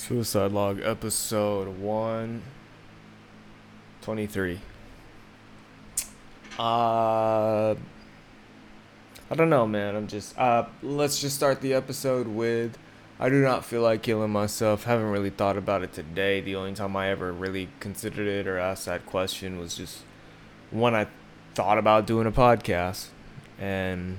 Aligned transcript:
Suicide 0.00 0.50
Log 0.50 0.80
episode 0.82 1.78
123. 1.78 4.58
Uh 6.58 7.76
I 9.30 9.34
don't 9.36 9.50
know, 9.50 9.66
man. 9.66 9.94
I'm 9.94 10.08
just 10.08 10.38
uh 10.38 10.64
let's 10.82 11.20
just 11.20 11.36
start 11.36 11.60
the 11.60 11.74
episode 11.74 12.26
with 12.26 12.78
I 13.20 13.28
do 13.28 13.42
not 13.42 13.62
feel 13.62 13.82
like 13.82 14.00
killing 14.00 14.30
myself. 14.30 14.84
Haven't 14.84 15.10
really 15.10 15.28
thought 15.28 15.58
about 15.58 15.82
it 15.82 15.92
today. 15.92 16.40
The 16.40 16.56
only 16.56 16.72
time 16.72 16.96
I 16.96 17.10
ever 17.10 17.30
really 17.30 17.68
considered 17.78 18.26
it 18.26 18.48
or 18.48 18.58
asked 18.58 18.86
that 18.86 19.04
question 19.04 19.58
was 19.58 19.76
just 19.76 19.98
when 20.70 20.94
I 20.94 21.08
thought 21.54 21.76
about 21.76 22.06
doing 22.06 22.26
a 22.26 22.32
podcast. 22.32 23.08
And 23.58 24.16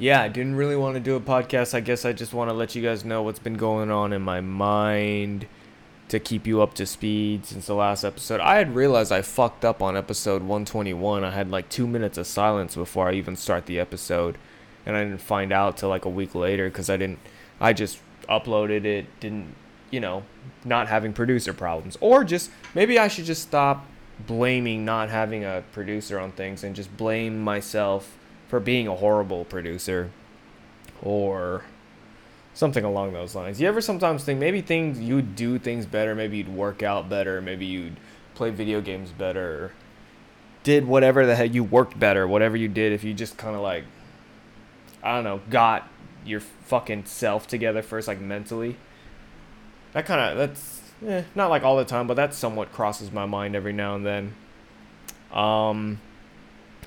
yeah, 0.00 0.22
I 0.22 0.28
didn't 0.28 0.56
really 0.56 0.76
want 0.76 0.94
to 0.94 1.00
do 1.00 1.14
a 1.14 1.20
podcast. 1.20 1.74
I 1.74 1.80
guess 1.80 2.06
I 2.06 2.14
just 2.14 2.32
want 2.32 2.48
to 2.48 2.54
let 2.54 2.74
you 2.74 2.82
guys 2.82 3.04
know 3.04 3.22
what's 3.22 3.38
been 3.38 3.58
going 3.58 3.90
on 3.90 4.14
in 4.14 4.22
my 4.22 4.40
mind 4.40 5.46
to 6.08 6.18
keep 6.18 6.46
you 6.46 6.62
up 6.62 6.72
to 6.74 6.86
speed 6.86 7.44
since 7.44 7.66
the 7.66 7.74
last 7.74 8.02
episode. 8.02 8.40
I 8.40 8.56
had 8.56 8.74
realized 8.74 9.12
I 9.12 9.20
fucked 9.20 9.62
up 9.62 9.82
on 9.82 9.98
episode 9.98 10.40
121. 10.40 11.22
I 11.22 11.30
had 11.30 11.50
like 11.50 11.68
two 11.68 11.86
minutes 11.86 12.16
of 12.16 12.26
silence 12.26 12.74
before 12.74 13.10
I 13.10 13.12
even 13.12 13.36
start 13.36 13.66
the 13.66 13.78
episode. 13.78 14.38
And 14.86 14.96
I 14.96 15.04
didn't 15.04 15.20
find 15.20 15.52
out 15.52 15.76
till 15.76 15.90
like 15.90 16.06
a 16.06 16.08
week 16.08 16.34
later 16.34 16.70
because 16.70 16.88
I 16.88 16.96
didn't, 16.96 17.18
I 17.60 17.74
just 17.74 17.98
uploaded 18.26 18.86
it, 18.86 19.06
didn't, 19.20 19.54
you 19.90 20.00
know, 20.00 20.22
not 20.64 20.88
having 20.88 21.12
producer 21.12 21.52
problems. 21.52 21.98
Or 22.00 22.24
just, 22.24 22.50
maybe 22.74 22.98
I 22.98 23.08
should 23.08 23.26
just 23.26 23.42
stop 23.42 23.86
blaming 24.26 24.84
not 24.84 25.10
having 25.10 25.44
a 25.44 25.62
producer 25.72 26.18
on 26.18 26.32
things 26.32 26.64
and 26.64 26.74
just 26.74 26.94
blame 26.96 27.38
myself 27.38 28.16
for 28.50 28.58
being 28.58 28.88
a 28.88 28.96
horrible 28.96 29.44
producer 29.44 30.10
or 31.02 31.62
something 32.52 32.84
along 32.84 33.12
those 33.12 33.36
lines. 33.36 33.60
You 33.60 33.68
ever 33.68 33.80
sometimes 33.80 34.24
think 34.24 34.40
maybe 34.40 34.60
things 34.60 35.00
you'd 35.00 35.36
do 35.36 35.56
things 35.56 35.86
better, 35.86 36.16
maybe 36.16 36.38
you'd 36.38 36.48
work 36.48 36.82
out 36.82 37.08
better, 37.08 37.40
maybe 37.40 37.64
you'd 37.64 37.96
play 38.34 38.50
video 38.50 38.80
games 38.80 39.10
better, 39.12 39.72
did 40.64 40.84
whatever 40.84 41.26
the 41.26 41.36
heck 41.36 41.54
you 41.54 41.62
worked 41.62 41.96
better, 41.98 42.26
whatever 42.26 42.56
you 42.56 42.66
did 42.66 42.92
if 42.92 43.04
you 43.04 43.14
just 43.14 43.36
kind 43.38 43.54
of 43.54 43.62
like 43.62 43.84
I 45.00 45.14
don't 45.14 45.24
know, 45.24 45.40
got 45.48 45.88
your 46.26 46.40
fucking 46.40 47.04
self 47.04 47.46
together 47.46 47.82
first 47.82 48.08
like 48.08 48.20
mentally. 48.20 48.76
That 49.92 50.06
kind 50.06 50.20
of 50.20 50.36
that's 50.36 50.82
eh, 51.06 51.22
not 51.36 51.50
like 51.50 51.62
all 51.62 51.76
the 51.76 51.84
time, 51.84 52.08
but 52.08 52.14
that 52.14 52.34
somewhat 52.34 52.72
crosses 52.72 53.12
my 53.12 53.26
mind 53.26 53.54
every 53.54 53.72
now 53.72 53.94
and 53.94 54.04
then. 54.04 54.34
Um 55.32 56.00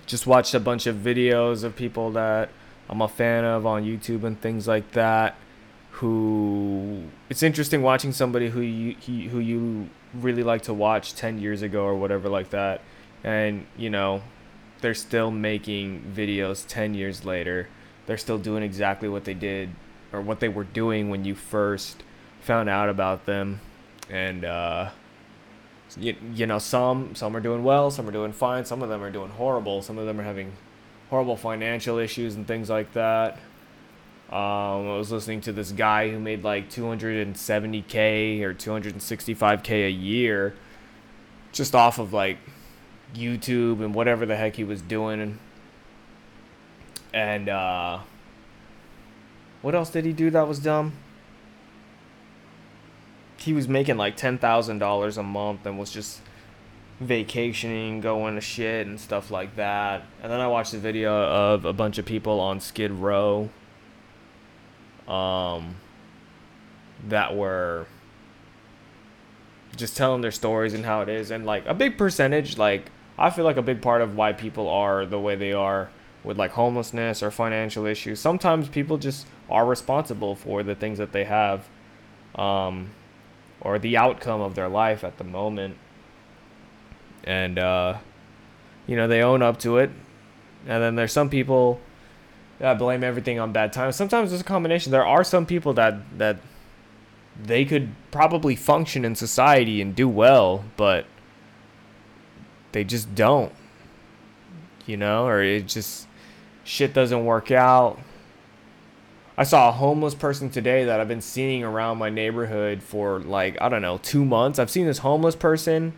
just 0.06 0.28
watched 0.28 0.54
a 0.54 0.60
bunch 0.60 0.88
of 0.88 0.98
videos 0.98 1.64
of 1.64 1.76
people 1.76 2.12
that 2.12 2.50
I'm 2.90 3.02
a 3.02 3.08
fan 3.08 3.44
of 3.44 3.66
on 3.66 3.84
YouTube 3.84 4.24
and 4.24 4.40
things 4.40 4.68
like 4.68 4.92
that. 4.92 5.36
Who 5.98 7.04
it's 7.30 7.44
interesting 7.44 7.84
watching 7.84 8.12
somebody 8.12 8.50
who 8.50 8.62
you 8.62 8.96
who 9.30 9.40
you 9.40 9.90
really 10.14 10.44
like 10.44 10.64
to 10.64 10.74
watch 10.74 11.14
10 11.14 11.40
years 11.40 11.62
ago 11.62 11.84
or 11.84 11.96
whatever 11.96 12.30
like 12.30 12.50
that, 12.50 12.82
and 13.24 13.68
you 13.78 13.90
know 13.90 14.24
they're 14.82 14.96
still 14.96 15.32
making 15.32 16.12
videos 16.16 16.66
10 16.68 16.96
years 16.96 17.26
later. 17.26 17.70
They're 18.06 18.18
still 18.18 18.40
doing 18.40 18.64
exactly 18.64 19.08
what 19.08 19.24
they 19.24 19.36
did 19.36 19.70
or 20.12 20.20
what 20.20 20.40
they 20.40 20.50
were 20.50 20.66
doing 20.66 21.10
when 21.10 21.26
you 21.26 21.36
first 21.36 22.04
found 22.42 22.70
out 22.70 22.90
about 22.90 23.26
them, 23.26 23.62
and 24.10 24.44
uh, 24.44 24.90
you, 25.98 26.16
you 26.34 26.48
know 26.48 26.60
some 26.60 27.16
some 27.16 27.36
are 27.36 27.40
doing 27.40 27.64
well 27.64 27.92
some 27.92 28.08
are 28.08 28.12
doing 28.12 28.32
fine 28.32 28.66
some 28.66 28.82
of 28.82 28.90
them 28.90 29.04
are 29.04 29.12
doing 29.12 29.30
horrible 29.30 29.82
some 29.82 29.98
of 29.98 30.06
them 30.06 30.20
are 30.20 30.24
having 30.24 30.52
horrible 31.10 31.38
financial 31.38 32.00
issues 32.00 32.36
and 32.36 32.48
things 32.48 32.70
like 32.70 32.94
that. 32.94 33.38
Um, 34.32 34.90
i 34.90 34.98
was 34.98 35.12
listening 35.12 35.42
to 35.42 35.54
this 35.54 35.72
guy 35.72 36.10
who 36.10 36.20
made 36.20 36.44
like 36.44 36.70
270k 36.70 38.42
or 38.42 38.54
265k 38.56 39.88
a 39.88 39.92
year 39.92 40.56
just 41.52 41.76
off 41.76 42.00
of 42.00 42.14
like 42.14 42.40
youtube 43.14 43.84
and 43.84 43.94
whatever 43.94 44.26
the 44.26 44.36
heck 44.36 44.56
he 44.56 44.64
was 44.64 44.82
doing. 44.82 45.22
And, 45.22 45.40
and 47.14 47.50
uh, 47.50 48.00
what 49.62 49.76
else 49.76 49.92
did 49.92 50.06
he 50.06 50.14
do 50.14 50.32
that 50.32 50.48
was 50.48 50.58
dumb 50.58 50.94
he 53.44 53.54
was 53.54 53.68
making 53.68 53.98
like 53.98 54.16
ten 54.16 54.38
thousand 54.38 54.80
dollars 54.80 55.18
a 55.18 55.24
month 55.24 55.66
and 55.66 55.78
was 55.78 55.92
just 55.92 56.22
vacationing, 57.00 58.02
going 58.02 58.36
to 58.36 58.42
shit 58.42 58.88
and 58.88 59.00
stuff 59.00 59.32
like 59.32 59.56
that. 59.56 60.04
And 60.22 60.32
then 60.32 60.40
I 60.40 60.48
watched 60.48 60.74
a 60.74 60.78
video 60.78 61.14
of 61.14 61.66
a 61.66 61.74
bunch 61.74 61.98
of 61.98 62.06
people 62.06 62.40
on 62.40 62.60
Skid 62.60 62.92
Row 62.92 63.50
um 65.08 65.76
that 67.10 67.36
were 67.36 67.86
just 69.76 69.98
telling 69.98 70.22
their 70.22 70.32
stories 70.32 70.74
and 70.74 70.86
how 70.86 71.02
it 71.02 71.10
is 71.10 71.30
and 71.30 71.46
like 71.46 71.66
a 71.66 71.74
big 71.74 71.98
percentage 71.98 72.58
like 72.58 72.90
I 73.18 73.30
feel 73.30 73.44
like 73.44 73.58
a 73.58 73.62
big 73.62 73.82
part 73.82 74.02
of 74.02 74.16
why 74.16 74.32
people 74.34 74.70
are 74.70 75.06
the 75.06 75.20
way 75.20 75.36
they 75.36 75.52
are 75.52 75.90
with 76.24 76.38
like 76.38 76.52
homelessness 76.52 77.22
or 77.22 77.30
financial 77.32 77.86
issues. 77.86 78.20
Sometimes 78.20 78.70
people 78.70 78.98
just 78.98 79.28
are 79.50 79.66
responsible 79.66 80.36
for 80.36 80.64
the 80.64 80.74
things 80.74 80.98
that 80.98 81.12
they 81.12 81.26
have. 81.26 81.68
Um, 82.36 82.92
or 83.64 83.80
the 83.80 83.98
outcome 83.98 84.42
of 84.42 84.56
their 84.56 84.68
life 84.68 85.04
at 85.04 85.18
the 85.18 85.24
moment. 85.24 85.78
And, 87.24 87.58
uh, 87.58 87.98
you 88.86 88.96
know, 88.96 89.08
they 89.08 89.22
own 89.22 89.42
up 89.42 89.60
to 89.60 89.78
it. 89.78 89.90
And 90.68 90.84
then 90.84 90.96
there's 90.96 91.14
some 91.14 91.30
people 91.30 91.80
that 92.60 92.78
blame 92.78 93.04
everything 93.04 93.40
on 93.40 93.52
bad 93.52 93.74
times. 93.74 93.96
Sometimes 93.96 94.30
there's 94.30 94.42
a 94.42 94.46
combination. 94.46 94.92
There 94.92 95.06
are 95.06 95.24
some 95.24 95.46
people 95.46 95.74
that, 95.74 96.18
that 96.18 96.38
they 97.42 97.66
could 97.66 97.90
probably 98.12 98.56
function 98.56 99.06
in 99.06 99.16
society 99.16 99.82
and 99.82 99.96
do 99.96 100.08
well, 100.08 100.66
but 100.78 101.06
they 102.74 102.84
just 102.84 103.16
don't. 103.16 103.52
You 104.86 104.98
know, 104.98 105.26
or 105.26 105.42
it 105.42 105.68
just 105.68 106.08
shit 106.66 106.94
doesn't 106.94 107.26
work 107.26 107.52
out 107.52 108.00
I 109.38 109.44
saw 109.44 109.70
a 109.70 109.72
homeless 109.72 110.14
person 110.14 110.50
today 110.52 110.86
that 110.86 111.00
I've 111.00 111.08
been 111.08 111.22
seeing 111.22 111.64
around 111.64 111.98
my 111.98 112.10
neighborhood 112.10 112.84
for 112.84 113.20
like, 113.20 113.60
I 113.60 113.68
don't 113.68 113.82
know, 113.82 113.98
two 113.98 114.24
months. 114.24 114.60
I've 114.60 114.70
seen 114.70 114.86
this 114.86 115.00
homeless 115.00 115.36
person 115.36 115.94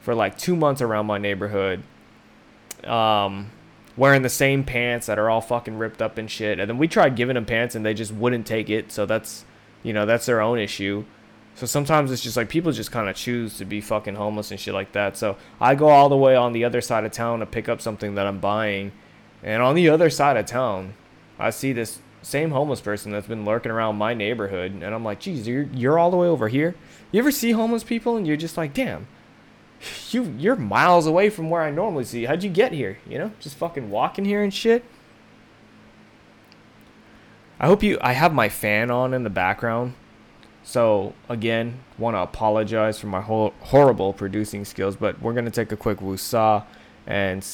for 0.00 0.14
like 0.14 0.36
two 0.36 0.54
months 0.54 0.82
around 0.82 1.06
my 1.06 1.16
neighborhood. 1.16 1.82
Um, 2.84 3.50
wearing 3.96 4.22
the 4.22 4.28
same 4.28 4.64
pants 4.64 5.06
that 5.06 5.18
are 5.18 5.30
all 5.30 5.40
fucking 5.40 5.78
ripped 5.78 6.02
up 6.02 6.18
and 6.18 6.30
shit. 6.30 6.58
And 6.58 6.68
then 6.68 6.76
we 6.76 6.86
tried 6.86 7.16
giving 7.16 7.34
them 7.34 7.46
pants 7.46 7.74
and 7.74 7.86
they 7.86 7.94
just 7.94 8.12
wouldn't 8.12 8.46
take 8.46 8.68
it. 8.68 8.92
So 8.92 9.06
that's, 9.06 9.46
you 9.82 9.94
know, 9.94 10.04
that's 10.04 10.26
their 10.26 10.42
own 10.42 10.58
issue. 10.58 11.04
So 11.54 11.66
sometimes 11.66 12.10
it's 12.10 12.22
just 12.22 12.36
like 12.36 12.48
people 12.50 12.72
just 12.72 12.90
kind 12.90 13.08
of 13.08 13.16
choose 13.16 13.56
to 13.58 13.64
be 13.64 13.80
fucking 13.80 14.16
homeless 14.16 14.50
and 14.50 14.58
shit 14.58 14.74
like 14.74 14.92
that. 14.92 15.16
So 15.16 15.36
I 15.60 15.74
go 15.74 15.88
all 15.88 16.08
the 16.08 16.16
way 16.16 16.36
on 16.36 16.52
the 16.52 16.64
other 16.64 16.80
side 16.80 17.04
of 17.04 17.12
town 17.12 17.38
to 17.38 17.46
pick 17.46 17.68
up 17.68 17.80
something 17.80 18.16
that 18.16 18.26
I'm 18.26 18.40
buying. 18.40 18.92
And 19.42 19.62
on 19.62 19.74
the 19.74 19.88
other 19.88 20.10
side 20.10 20.36
of 20.36 20.46
town, 20.46 20.94
I 21.38 21.50
see 21.50 21.72
this 21.72 22.00
same 22.24 22.50
homeless 22.50 22.80
person 22.80 23.12
that's 23.12 23.26
been 23.26 23.44
lurking 23.44 23.70
around 23.70 23.96
my 23.96 24.14
neighborhood, 24.14 24.72
and 24.72 24.82
I'm 24.82 25.04
like, 25.04 25.20
geez, 25.20 25.46
you're 25.46 25.68
you're 25.72 25.98
all 25.98 26.10
the 26.10 26.16
way 26.16 26.26
over 26.26 26.48
here. 26.48 26.74
You 27.12 27.20
ever 27.20 27.30
see 27.30 27.52
homeless 27.52 27.84
people 27.84 28.16
and 28.16 28.26
you're 28.26 28.36
just 28.36 28.56
like, 28.56 28.74
damn, 28.74 29.06
you 30.10 30.34
you're 30.38 30.56
miles 30.56 31.06
away 31.06 31.30
from 31.30 31.50
where 31.50 31.62
I 31.62 31.70
normally 31.70 32.04
see. 32.04 32.24
How'd 32.24 32.42
you 32.42 32.50
get 32.50 32.72
here? 32.72 32.98
You 33.08 33.18
know, 33.18 33.32
just 33.40 33.56
fucking 33.56 33.90
walking 33.90 34.24
here 34.24 34.42
and 34.42 34.52
shit. 34.52 34.84
I 37.60 37.66
hope 37.66 37.82
you. 37.82 37.98
I 38.00 38.12
have 38.12 38.32
my 38.32 38.48
fan 38.48 38.90
on 38.90 39.14
in 39.14 39.22
the 39.22 39.30
background, 39.30 39.94
so 40.62 41.14
again, 41.28 41.80
want 41.98 42.16
to 42.16 42.20
apologize 42.20 42.98
for 42.98 43.06
my 43.06 43.20
whole 43.20 43.54
horrible 43.60 44.12
producing 44.12 44.64
skills. 44.64 44.96
But 44.96 45.20
we're 45.20 45.34
gonna 45.34 45.50
take 45.50 45.72
a 45.72 45.76
quick 45.76 45.98
woosah, 45.98 46.64
and 47.06 47.46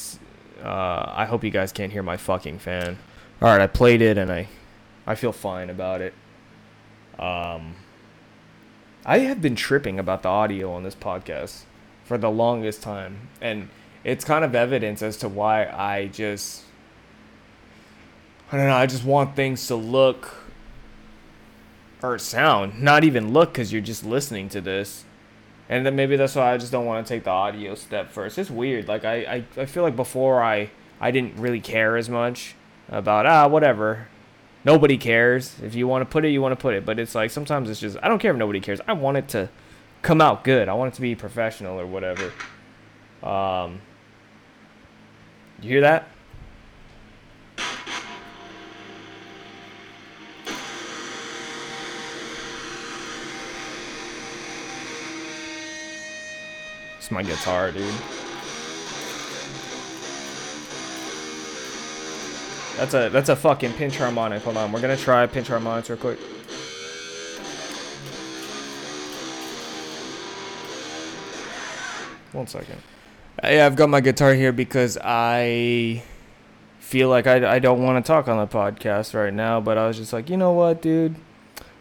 uh, 0.63 1.11
I 1.13 1.25
hope 1.25 1.43
you 1.43 1.51
guys 1.51 1.71
can't 1.71 1.91
hear 1.91 2.03
my 2.03 2.17
fucking 2.17 2.59
fan. 2.59 2.97
All 3.41 3.49
right, 3.49 3.61
I 3.61 3.67
played 3.67 4.01
it 4.01 4.17
and 4.19 4.31
I 4.31 4.47
I 5.05 5.15
feel 5.15 5.31
fine 5.31 5.69
about 5.69 6.01
it. 6.01 6.13
Um, 7.17 7.75
I 9.05 9.19
have 9.19 9.41
been 9.41 9.55
tripping 9.55 9.99
about 9.99 10.23
the 10.23 10.29
audio 10.29 10.71
on 10.71 10.83
this 10.83 10.95
podcast 10.95 11.63
for 12.03 12.17
the 12.17 12.29
longest 12.29 12.81
time, 12.81 13.29
and 13.41 13.69
it's 14.03 14.23
kind 14.23 14.43
of 14.43 14.55
evidence 14.55 15.01
as 15.01 15.17
to 15.17 15.29
why 15.29 15.65
I 15.65 16.07
just 16.07 16.63
I 18.51 18.57
don't 18.57 18.67
know. 18.67 18.75
I 18.75 18.85
just 18.85 19.05
want 19.05 19.35
things 19.35 19.65
to 19.67 19.75
look 19.75 20.35
or 22.03 22.19
sound, 22.19 22.81
not 22.81 23.03
even 23.05 23.31
look, 23.31 23.53
because 23.53 23.71
you're 23.71 23.81
just 23.81 24.05
listening 24.05 24.49
to 24.49 24.59
this. 24.59 25.05
And 25.69 25.85
then 25.85 25.95
maybe 25.95 26.17
that's 26.17 26.35
why 26.35 26.53
I 26.53 26.57
just 26.57 26.71
don't 26.71 26.85
want 26.85 27.07
to 27.07 27.13
take 27.13 27.23
the 27.23 27.29
audio 27.29 27.75
step 27.75 28.11
first. 28.11 28.37
It's 28.37 28.49
weird. 28.49 28.89
Like 28.89 29.05
I, 29.05 29.15
I, 29.15 29.61
I 29.61 29.65
feel 29.65 29.83
like 29.83 29.95
before 29.95 30.43
I, 30.43 30.69
I 30.99 31.11
didn't 31.11 31.37
really 31.37 31.61
care 31.61 31.95
as 31.95 32.09
much 32.09 32.55
about 32.89 33.25
ah 33.25 33.47
whatever 33.47 34.09
nobody 34.63 34.97
cares. 34.97 35.55
If 35.61 35.75
you 35.75 35.87
want 35.87 36.01
to 36.01 36.11
put 36.11 36.25
it, 36.25 36.29
you 36.29 36.41
want 36.41 36.53
to 36.53 36.61
put 36.61 36.73
it. 36.73 36.85
But 36.85 36.99
it's 36.99 37.15
like 37.15 37.31
sometimes 37.31 37.69
it's 37.69 37.79
just 37.79 37.97
I 38.01 38.07
don't 38.07 38.19
care 38.19 38.31
if 38.31 38.37
nobody 38.37 38.59
cares. 38.59 38.79
I 38.87 38.93
want 38.93 39.17
it 39.17 39.27
to 39.29 39.49
come 40.01 40.21
out 40.21 40.43
good. 40.43 40.69
I 40.69 40.73
want 40.73 40.93
it 40.93 40.95
to 40.95 41.01
be 41.01 41.15
professional 41.15 41.79
or 41.79 41.85
whatever. 41.85 42.31
Um, 43.23 43.81
you 45.61 45.69
hear 45.69 45.81
that? 45.81 46.07
It's 56.97 57.11
my 57.11 57.23
guitar, 57.23 57.71
dude. 57.71 57.93
That's 62.81 62.95
a 62.95 63.09
that's 63.09 63.29
a 63.29 63.35
fucking 63.35 63.73
pinch 63.73 63.95
harmonic. 63.99 64.41
Hold 64.41 64.57
on, 64.57 64.71
we're 64.71 64.81
gonna 64.81 64.97
try 64.97 65.27
pinch 65.27 65.49
harmonics 65.49 65.87
real 65.91 65.99
quick. 65.99 66.17
One 72.31 72.47
second. 72.47 72.81
Yeah, 73.43 73.67
I've 73.67 73.75
got 73.75 73.89
my 73.89 74.01
guitar 74.01 74.33
here 74.33 74.51
because 74.51 74.97
I 74.99 76.01
feel 76.79 77.07
like 77.07 77.27
I, 77.27 77.57
I 77.57 77.59
don't 77.59 77.83
want 77.83 78.03
to 78.03 78.07
talk 78.07 78.27
on 78.27 78.37
the 78.37 78.47
podcast 78.47 79.13
right 79.13 79.31
now, 79.31 79.61
but 79.61 79.77
I 79.77 79.85
was 79.85 79.97
just 79.97 80.11
like, 80.11 80.27
you 80.27 80.37
know 80.37 80.53
what, 80.53 80.81
dude? 80.81 81.17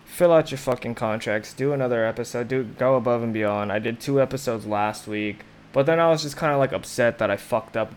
Fill 0.05 0.35
out 0.35 0.50
your 0.50 0.58
fucking 0.58 0.96
contracts. 0.96 1.55
Do 1.55 1.73
another 1.73 2.05
episode. 2.05 2.49
Do 2.49 2.62
go 2.62 2.96
above 2.96 3.23
and 3.23 3.32
beyond. 3.32 3.73
I 3.73 3.79
did 3.79 4.00
two 4.00 4.20
episodes 4.20 4.67
last 4.67 5.08
week, 5.08 5.46
but 5.73 5.87
then 5.87 5.99
I 5.99 6.11
was 6.11 6.20
just 6.20 6.37
kind 6.37 6.53
of 6.53 6.58
like 6.58 6.75
upset 6.75 7.17
that 7.17 7.31
I 7.31 7.38
fucked 7.38 7.75
up 7.75 7.94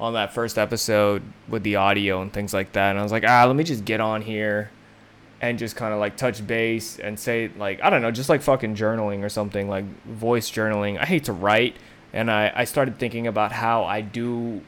on 0.00 0.14
that 0.14 0.32
first 0.32 0.58
episode 0.58 1.22
with 1.46 1.62
the 1.62 1.76
audio 1.76 2.22
and 2.22 2.32
things 2.32 2.54
like 2.54 2.72
that. 2.72 2.90
And 2.90 2.98
I 2.98 3.02
was 3.02 3.12
like, 3.12 3.24
ah, 3.26 3.44
let 3.44 3.54
me 3.54 3.62
just 3.62 3.84
get 3.84 4.00
on 4.00 4.22
here 4.22 4.70
and 5.40 5.58
just 5.58 5.76
kind 5.76 5.92
of 5.92 6.00
like 6.00 6.16
touch 6.16 6.44
base 6.46 6.98
and 6.98 7.18
say 7.18 7.50
like 7.56 7.82
I 7.82 7.90
don't 7.90 8.02
know, 8.02 8.10
just 8.10 8.28
like 8.28 8.42
fucking 8.42 8.74
journaling 8.74 9.22
or 9.22 9.28
something 9.28 9.68
like 9.68 9.84
voice 10.06 10.50
journaling. 10.50 10.98
I 10.98 11.06
hate 11.06 11.24
to 11.24 11.32
write, 11.32 11.76
and 12.12 12.30
I 12.30 12.52
I 12.54 12.64
started 12.64 12.98
thinking 12.98 13.26
about 13.26 13.52
how 13.52 13.84
I 13.84 14.00
do 14.00 14.62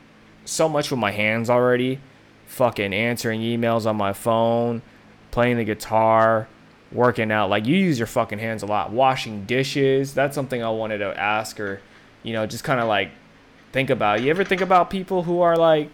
so 0.45 0.69
much 0.69 0.91
with 0.91 1.01
my 1.01 1.11
hands 1.11 1.51
already, 1.51 2.01
fucking 2.47 2.93
answering 2.93 3.41
emails 3.41 3.87
on 3.87 3.97
my 3.97 4.13
phone, 4.13 4.83
playing 5.31 5.57
the 5.57 5.65
guitar, 5.65 6.49
working 6.91 7.31
out. 7.31 7.51
Like 7.51 7.67
you 7.67 7.77
use 7.77 7.99
your 7.99 8.07
fucking 8.07 8.39
hands 8.39 8.63
a 8.63 8.67
lot. 8.67 8.93
Washing 8.93 9.45
dishes. 9.45 10.15
That's 10.15 10.35
something 10.35 10.63
I 10.63 10.71
wanted 10.71 10.99
to 10.99 11.19
ask 11.19 11.59
or, 11.61 11.81
you 12.23 12.33
know, 12.33 12.47
just 12.47 12.65
kind 12.65 12.81
of 12.81 12.89
like 12.89 13.11
think 13.73 13.91
about. 13.91 14.23
You 14.23 14.31
ever 14.31 14.45
think 14.45 14.61
about 14.61 14.91
people 14.91 15.25
who 15.25 15.41
are 15.41 15.57
like 15.57 15.91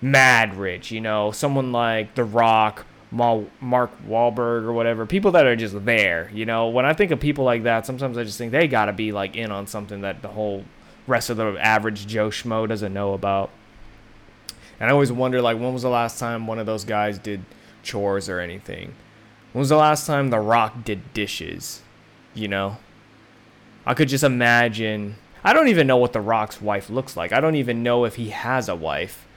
mad 0.00 0.56
rich? 0.56 0.90
You 0.90 1.00
know, 1.00 1.30
someone 1.30 1.72
like 1.72 2.14
The 2.14 2.24
Rock 2.24 2.86
Mark 3.10 3.50
Wahlberg 3.60 4.64
or 4.64 4.72
whatever, 4.72 5.06
people 5.06 5.30
that 5.32 5.46
are 5.46 5.56
just 5.56 5.84
there. 5.84 6.30
You 6.34 6.44
know, 6.44 6.68
when 6.68 6.84
I 6.84 6.92
think 6.92 7.10
of 7.12 7.20
people 7.20 7.44
like 7.44 7.62
that, 7.62 7.86
sometimes 7.86 8.18
I 8.18 8.24
just 8.24 8.38
think 8.38 8.52
they 8.52 8.68
got 8.68 8.86
to 8.86 8.92
be 8.92 9.12
like 9.12 9.36
in 9.36 9.52
on 9.52 9.66
something 9.66 10.00
that 10.00 10.22
the 10.22 10.28
whole 10.28 10.64
rest 11.06 11.30
of 11.30 11.36
the 11.36 11.56
average 11.58 12.06
Joe 12.06 12.30
schmo 12.30 12.68
doesn't 12.68 12.92
know 12.92 13.14
about. 13.14 13.50
And 14.78 14.90
I 14.90 14.92
always 14.92 15.10
wonder, 15.10 15.40
like, 15.40 15.58
when 15.58 15.72
was 15.72 15.82
the 15.82 15.88
last 15.88 16.18
time 16.18 16.46
one 16.46 16.58
of 16.58 16.66
those 16.66 16.84
guys 16.84 17.18
did 17.18 17.42
chores 17.82 18.28
or 18.28 18.40
anything? 18.40 18.94
When 19.52 19.60
was 19.60 19.70
the 19.70 19.76
last 19.76 20.06
time 20.06 20.28
The 20.28 20.40
Rock 20.40 20.84
did 20.84 21.14
dishes? 21.14 21.80
You 22.34 22.48
know, 22.48 22.76
I 23.86 23.94
could 23.94 24.08
just 24.08 24.24
imagine. 24.24 25.16
I 25.46 25.52
don't 25.52 25.68
even 25.68 25.86
know 25.86 25.96
what 25.96 26.12
The 26.12 26.20
Rock's 26.20 26.60
wife 26.60 26.90
looks 26.90 27.16
like. 27.16 27.32
I 27.32 27.38
don't 27.38 27.54
even 27.54 27.84
know 27.84 28.04
if 28.04 28.16
he 28.16 28.30
has 28.30 28.68
a 28.68 28.74
wife. 28.74 29.28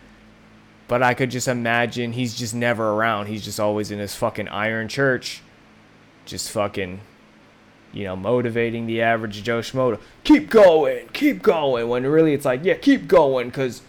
But 0.87 1.03
I 1.03 1.13
could 1.13 1.29
just 1.29 1.47
imagine 1.47 2.13
he's 2.13 2.33
just 2.33 2.55
never 2.55 2.93
around. 2.93 3.27
He's 3.27 3.45
just 3.45 3.59
always 3.59 3.91
in 3.91 3.99
his 3.99 4.15
fucking 4.15 4.47
iron 4.47 4.87
church, 4.87 5.43
just 6.25 6.49
fucking, 6.49 7.01
you 7.93 8.05
know, 8.05 8.15
motivating 8.15 8.87
the 8.87 9.03
average 9.03 9.43
Joe 9.43 9.59
Schmo 9.59 9.95
to 9.95 10.03
keep 10.23 10.49
going, 10.49 11.09
keep 11.13 11.43
going. 11.43 11.87
When 11.87 12.03
really 12.07 12.33
it's 12.33 12.45
like, 12.45 12.61
yeah, 12.63 12.73
keep 12.73 13.07
going, 13.07 13.49
because 13.49 13.83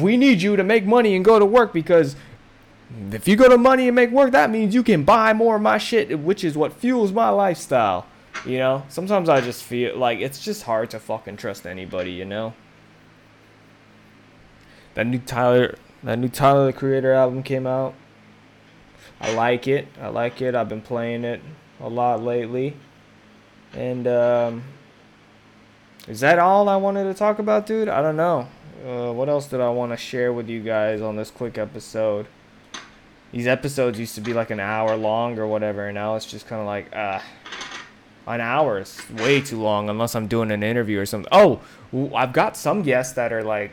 we 0.00 0.16
need 0.16 0.40
you 0.40 0.56
to 0.56 0.64
make 0.64 0.86
money 0.86 1.14
and 1.14 1.22
go 1.22 1.38
to 1.38 1.44
work 1.44 1.74
because 1.74 2.16
if 3.10 3.28
you 3.28 3.36
go 3.36 3.50
to 3.50 3.58
money 3.58 3.86
and 3.86 3.94
make 3.94 4.10
work, 4.10 4.32
that 4.32 4.48
means 4.50 4.74
you 4.74 4.82
can 4.82 5.04
buy 5.04 5.34
more 5.34 5.56
of 5.56 5.62
my 5.62 5.76
shit, 5.76 6.18
which 6.20 6.42
is 6.42 6.56
what 6.56 6.72
fuels 6.72 7.12
my 7.12 7.28
lifestyle. 7.28 8.06
You 8.44 8.58
know, 8.58 8.84
sometimes 8.88 9.28
I 9.28 9.40
just 9.40 9.62
feel 9.64 9.96
like 9.96 10.20
it's 10.20 10.42
just 10.42 10.64
hard 10.64 10.90
to 10.90 10.98
fucking 10.98 11.38
trust 11.38 11.66
anybody, 11.66 12.12
you 12.12 12.24
know? 12.24 12.54
That 14.94 15.06
new 15.06 15.18
Tyler 15.18 15.76
that 16.02 16.18
new 16.18 16.28
Tyler 16.28 16.66
the 16.66 16.72
Creator 16.72 17.12
album 17.12 17.42
came 17.42 17.66
out. 17.66 17.94
I 19.20 19.32
like 19.32 19.66
it. 19.66 19.88
I 20.00 20.08
like 20.08 20.42
it. 20.42 20.54
I've 20.54 20.68
been 20.68 20.82
playing 20.82 21.24
it 21.24 21.40
a 21.80 21.88
lot 21.88 22.22
lately. 22.22 22.76
And 23.72 24.06
um, 24.06 24.64
is 26.06 26.20
that 26.20 26.38
all 26.38 26.68
I 26.68 26.76
wanted 26.76 27.04
to 27.04 27.14
talk 27.14 27.38
about, 27.38 27.66
dude? 27.66 27.88
I 27.88 28.02
don't 28.02 28.16
know. 28.16 28.48
Uh, 28.86 29.12
what 29.12 29.30
else 29.30 29.46
did 29.46 29.62
I 29.62 29.70
want 29.70 29.92
to 29.92 29.96
share 29.96 30.32
with 30.32 30.48
you 30.48 30.60
guys 30.60 31.00
on 31.00 31.16
this 31.16 31.30
quick 31.30 31.56
episode? 31.56 32.26
These 33.32 33.46
episodes 33.46 33.98
used 33.98 34.14
to 34.16 34.20
be 34.20 34.34
like 34.34 34.50
an 34.50 34.60
hour 34.60 34.94
long 34.94 35.38
or 35.38 35.46
whatever, 35.46 35.86
and 35.86 35.94
now 35.94 36.16
it's 36.16 36.26
just 36.26 36.46
kind 36.46 36.60
of 36.60 36.66
like, 36.66 36.90
ah, 36.94 37.16
uh, 37.16 37.22
an 38.26 38.40
hour 38.40 38.78
is 38.78 39.00
way 39.10 39.40
too 39.40 39.60
long 39.60 39.88
unless 39.88 40.14
I'm 40.14 40.26
doing 40.26 40.50
an 40.50 40.62
interview 40.62 40.98
or 40.98 41.06
something. 41.06 41.28
Oh, 41.32 41.60
I've 42.14 42.32
got 42.32 42.56
some 42.56 42.82
guests 42.82 43.12
that 43.14 43.32
are 43.32 43.42
like 43.42 43.72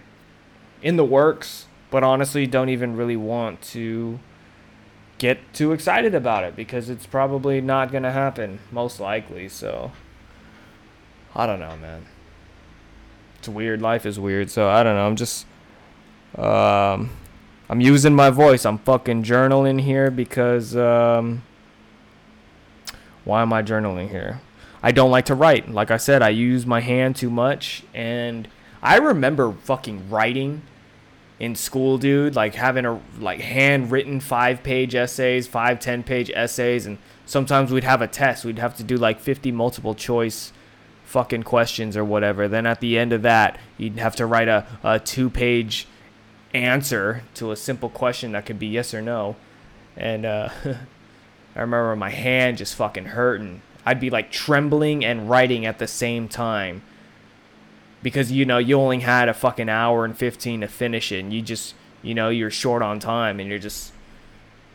in 0.82 0.98
the 0.98 1.06
works 1.06 1.68
but 1.92 2.04
honestly 2.04 2.48
don't 2.48 2.70
even 2.70 2.96
really 2.96 3.18
want 3.18 3.62
to 3.62 4.18
get 5.20 5.38
too 5.54 5.72
excited 5.74 6.16
about 6.16 6.44
it 6.44 6.56
because 6.56 6.90
it's 6.90 7.06
probably 7.06 7.62
not 7.62 7.92
going 7.92 8.02
to 8.02 8.12
happen 8.12 8.58
most 8.72 9.00
likely 9.00 9.48
so 9.48 9.92
i 11.36 11.46
don't 11.46 11.60
know 11.60 11.78
man. 11.78 12.06
It's 13.38 13.50
weird. 13.50 13.82
Life 13.82 14.06
is 14.06 14.20
weird 14.20 14.50
so 14.50 14.68
i 14.68 14.82
don't 14.82 14.96
know. 14.96 15.06
I'm 15.06 15.16
just 15.16 15.46
um 16.38 17.12
i'm 17.70 17.82
using 17.82 18.16
my 18.16 18.30
voice. 18.30 18.66
I'm 18.66 18.80
fucking 18.80 19.24
journaling 19.24 19.82
here 19.82 20.10
because 20.10 20.76
um 20.76 21.44
why 23.24 23.42
am 23.42 23.54
i 23.54 23.62
journaling 23.62 24.10
here 24.10 24.42
i 24.82 24.92
don't 24.92 25.12
like 25.12 25.26
to 25.26 25.36
write 25.36 25.70
like 25.70 25.92
i 25.92 25.98
said 25.98 26.22
i 26.22 26.30
use 26.30 26.66
my 26.66 26.80
hand 26.80 27.16
too 27.16 27.30
much 27.30 27.84
and 27.94 28.48
i 28.82 28.98
remember 28.98 29.52
fucking 29.52 30.10
writing 30.10 30.62
in 31.42 31.56
school, 31.56 31.98
dude, 31.98 32.36
like 32.36 32.54
having 32.54 32.86
a 32.86 33.02
like 33.18 33.40
handwritten 33.42 34.20
five 34.20 34.62
page 34.62 34.94
essays, 34.94 35.48
five, 35.48 35.80
ten 35.80 36.04
page 36.04 36.30
essays, 36.36 36.86
and 36.86 37.00
sometimes 37.26 37.72
we'd 37.72 37.84
have 37.84 38.00
a 38.00 38.08
test. 38.08 38.46
We'd 38.46 38.60
have 38.60 38.78
to 38.78 38.84
do 38.84 38.96
like 38.96 39.20
50 39.20 39.52
multiple 39.52 39.96
choice 39.96 40.54
fucking 41.04 41.42
questions 41.42 41.98
or 41.98 42.06
whatever. 42.06 42.48
Then 42.48 42.68
at 42.68 42.80
the 42.80 42.96
end 42.96 43.12
of 43.12 43.24
that, 43.24 43.60
you'd 43.80 43.98
have 43.98 44.16
to 44.18 44.28
write 44.28 44.50
a, 44.50 44.68
a 44.84 45.00
two 45.00 45.32
page 45.32 45.88
answer 46.54 47.24
to 47.34 47.50
a 47.50 47.56
simple 47.56 47.90
question 47.90 48.34
that 48.34 48.46
could 48.46 48.60
be 48.60 48.68
yes 48.68 48.94
or 48.94 49.02
no. 49.02 49.36
And 49.98 50.28
uh, 50.28 50.50
I 51.56 51.62
remember 51.62 51.96
my 51.96 52.10
hand 52.10 52.58
just 52.58 52.76
fucking 52.76 53.06
hurting. 53.06 53.62
I'd 53.86 54.00
be 54.00 54.10
like 54.10 54.32
trembling 54.32 55.04
and 55.04 55.30
writing 55.30 55.66
at 55.66 55.80
the 55.80 55.88
same 55.88 56.28
time. 56.28 56.84
Because 58.04 58.32
you 58.32 58.46
know 58.46 58.58
you 58.58 58.80
only 58.80 59.00
had 59.00 59.30
a 59.30 59.34
fucking 59.34 59.70
hour 59.70 60.06
and 60.06 60.18
15 60.18 60.62
to 60.62 60.68
finish 60.68 61.12
it 61.12 61.20
and 61.20 61.32
you 61.32 61.42
just 61.42 61.76
you 62.02 62.16
know 62.16 62.30
you're 62.30 62.50
short 62.50 62.82
on 62.82 63.00
time 63.00 63.40
and 63.40 63.48
you're 63.48 63.60
just 63.60 63.94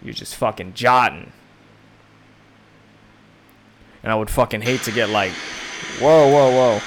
you're 0.03 0.15
just 0.15 0.37
fucking 0.37 0.75
jotting. 0.75 1.33
And 4.03 4.13
i 4.13 4.15
would 4.15 4.31
fucking 4.31 4.63
hate 4.63 4.83
to 4.83 4.93
get 4.93 5.09
like 5.09 5.33
whoa 5.99 6.29
whoa 6.31 6.51
whoa. 6.51 6.81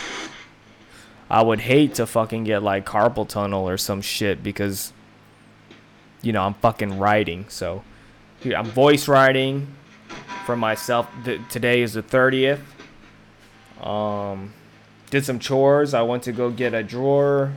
I 1.30 1.42
would 1.42 1.60
hate 1.60 1.96
to 1.96 2.06
fucking 2.08 2.46
get 2.46 2.64
like 2.64 2.86
carpal 2.86 3.28
tunnel 3.28 3.68
or 3.68 3.78
some 3.78 4.02
shit 4.02 4.42
because 4.42 4.94
you 6.22 6.32
know 6.32 6.44
i'm 6.44 6.54
fucking 6.56 7.00
writing 7.00 7.46
so 7.50 7.84
i'm 8.56 8.66
voice 8.66 9.08
writing 9.08 9.76
for 10.46 10.56
myself 10.56 11.08
today 11.50 11.82
is 11.82 11.94
the 11.94 12.04
30th 12.04 12.62
um 13.82 14.52
did 15.10 15.26
some 15.26 15.40
chores. 15.40 15.94
I 15.94 16.02
went 16.04 16.24
to 16.24 16.32
go 16.32 16.50
get 16.52 16.74
a 16.74 16.84
drawer. 16.84 17.52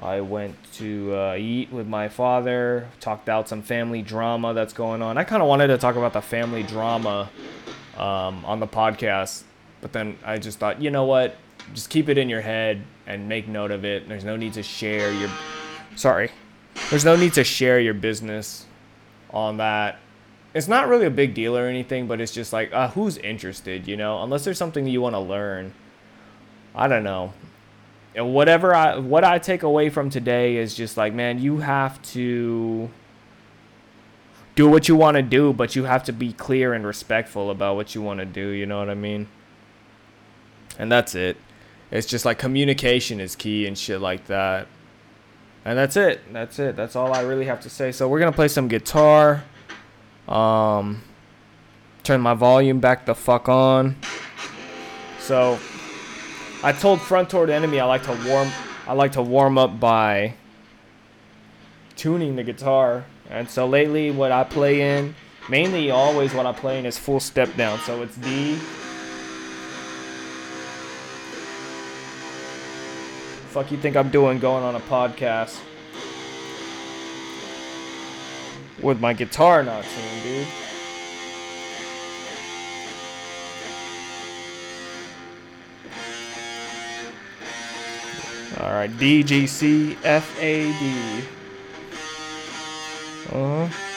I 0.00 0.20
went 0.20 0.54
to 0.74 1.12
uh, 1.14 1.34
eat 1.36 1.72
with 1.72 1.88
my 1.88 2.08
father, 2.08 2.88
talked 3.00 3.28
out 3.28 3.48
some 3.48 3.62
family 3.62 4.00
drama 4.00 4.54
that's 4.54 4.72
going 4.72 5.02
on. 5.02 5.18
I 5.18 5.24
kind 5.24 5.42
of 5.42 5.48
wanted 5.48 5.68
to 5.68 5.78
talk 5.78 5.96
about 5.96 6.12
the 6.12 6.20
family 6.20 6.62
drama 6.62 7.28
um, 7.96 8.44
on 8.44 8.60
the 8.60 8.68
podcast, 8.68 9.42
but 9.80 9.92
then 9.92 10.16
I 10.24 10.38
just 10.38 10.60
thought, 10.60 10.80
you 10.80 10.92
know 10.92 11.04
what? 11.04 11.34
Just 11.74 11.90
keep 11.90 12.08
it 12.08 12.16
in 12.16 12.28
your 12.28 12.40
head 12.40 12.84
and 13.08 13.28
make 13.28 13.48
note 13.48 13.72
of 13.72 13.84
it. 13.84 14.08
There's 14.08 14.24
no 14.24 14.36
need 14.36 14.52
to 14.52 14.62
share 14.62 15.12
your. 15.12 15.30
Sorry. 15.96 16.30
There's 16.90 17.04
no 17.04 17.16
need 17.16 17.32
to 17.34 17.42
share 17.42 17.80
your 17.80 17.94
business 17.94 18.66
on 19.30 19.56
that. 19.56 19.98
It's 20.54 20.68
not 20.68 20.88
really 20.88 21.06
a 21.06 21.10
big 21.10 21.34
deal 21.34 21.56
or 21.56 21.66
anything, 21.66 22.06
but 22.06 22.20
it's 22.20 22.32
just 22.32 22.52
like, 22.52 22.72
uh, 22.72 22.88
who's 22.88 23.18
interested, 23.18 23.86
you 23.86 23.96
know? 23.96 24.22
Unless 24.22 24.44
there's 24.44 24.58
something 24.58 24.86
you 24.86 25.00
want 25.00 25.14
to 25.14 25.20
learn 25.20 25.74
I 26.78 26.86
don't 26.86 27.02
know. 27.02 27.32
And 28.14 28.32
whatever 28.32 28.74
I 28.74 28.98
what 28.98 29.24
I 29.24 29.38
take 29.38 29.64
away 29.64 29.90
from 29.90 30.10
today 30.10 30.56
is 30.56 30.74
just 30.74 30.96
like, 30.96 31.12
man, 31.12 31.40
you 31.40 31.58
have 31.58 32.00
to 32.12 32.88
do 34.54 34.68
what 34.68 34.88
you 34.88 34.96
want 34.96 35.16
to 35.16 35.22
do, 35.22 35.52
but 35.52 35.76
you 35.76 35.84
have 35.84 36.04
to 36.04 36.12
be 36.12 36.32
clear 36.32 36.72
and 36.72 36.86
respectful 36.86 37.50
about 37.50 37.74
what 37.74 37.94
you 37.94 38.02
want 38.02 38.20
to 38.20 38.26
do, 38.26 38.48
you 38.48 38.64
know 38.64 38.78
what 38.78 38.90
I 38.90 38.94
mean? 38.94 39.28
And 40.78 40.90
that's 40.90 41.14
it. 41.14 41.36
It's 41.90 42.06
just 42.06 42.24
like 42.24 42.38
communication 42.38 43.20
is 43.20 43.34
key 43.34 43.66
and 43.66 43.76
shit 43.76 44.00
like 44.00 44.26
that. 44.26 44.68
And 45.64 45.76
that's 45.76 45.96
it. 45.96 46.32
That's 46.32 46.58
it. 46.58 46.76
That's 46.76 46.96
all 46.96 47.12
I 47.12 47.22
really 47.22 47.46
have 47.46 47.60
to 47.62 47.70
say. 47.70 47.92
So 47.92 48.08
we're 48.08 48.20
going 48.20 48.32
to 48.32 48.36
play 48.36 48.48
some 48.48 48.68
guitar. 48.68 49.44
Um 50.28 51.02
turn 52.08 52.20
my 52.22 52.34
volume 52.34 52.80
back 52.80 53.04
the 53.04 53.14
fuck 53.14 53.48
on. 53.48 53.96
So 55.20 55.58
I 56.62 56.72
told 56.72 57.00
front 57.00 57.28
toward 57.28 57.50
enemy 57.50 57.80
I 57.80 57.84
like 57.84 58.02
to 58.04 58.18
warm 58.26 58.48
I 58.86 58.94
like 58.94 59.12
to 59.12 59.22
warm 59.22 59.58
up 59.58 59.78
by 59.78 60.34
tuning 61.96 62.36
the 62.36 62.42
guitar. 62.42 63.04
And 63.28 63.50
so 63.50 63.66
lately 63.66 64.10
what 64.10 64.32
I 64.32 64.44
play 64.44 64.96
in, 64.96 65.14
mainly 65.50 65.90
always 65.90 66.32
what 66.32 66.46
I 66.46 66.52
play 66.52 66.78
in 66.78 66.86
is 66.86 66.96
full 66.96 67.20
step 67.20 67.54
down. 67.56 67.78
So 67.80 68.02
it's 68.02 68.16
D. 68.16 68.54
Fuck 73.50 73.70
you 73.70 73.76
think 73.76 73.96
I'm 73.96 74.08
doing 74.08 74.38
going 74.38 74.64
on 74.64 74.76
a 74.76 74.80
podcast 74.80 75.58
with 78.82 79.00
my 79.00 79.12
guitar 79.12 79.62
not 79.62 79.84
tuned, 79.84 80.22
dude. 80.22 80.46
All 88.60 88.72
right, 88.72 88.98
D 88.98 89.22
G 89.22 89.46
C 89.46 89.96
F 90.02 90.40
A 90.40 90.64
D. 90.64 91.24
Uh 93.32 93.66
huh. 93.66 93.87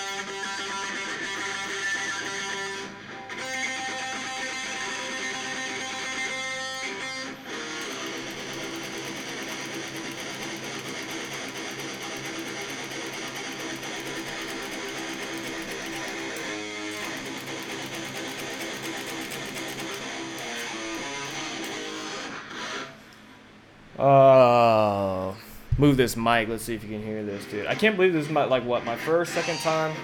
Uh, 23.98 25.34
move 25.78 25.98
this 25.98 26.16
mic. 26.16 26.48
Let's 26.48 26.64
see 26.64 26.76
if 26.76 26.84
you 26.84 26.90
can 26.90 27.04
hear 27.04 27.24
this, 27.24 27.46
dude. 27.46 27.68
I 27.68 27.76
can't 27.76 27.96
believe 27.96 28.14
this 28.14 28.26
is 28.26 28.32
my 28.32 28.46
like 28.46 28.64
what 28.64 28.86
my 28.86 28.96
first, 28.96 29.34
second 29.34 29.58
time 29.60 29.96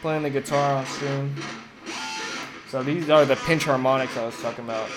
playing 0.00 0.22
the 0.22 0.30
guitar 0.30 0.74
on 0.74 0.86
stream. 0.86 1.34
So 2.68 2.82
these 2.82 3.08
are 3.10 3.24
the 3.24 3.36
pinch 3.36 3.64
harmonics 3.64 4.16
I 4.16 4.26
was 4.26 4.40
talking 4.42 4.64
about. 4.64 4.88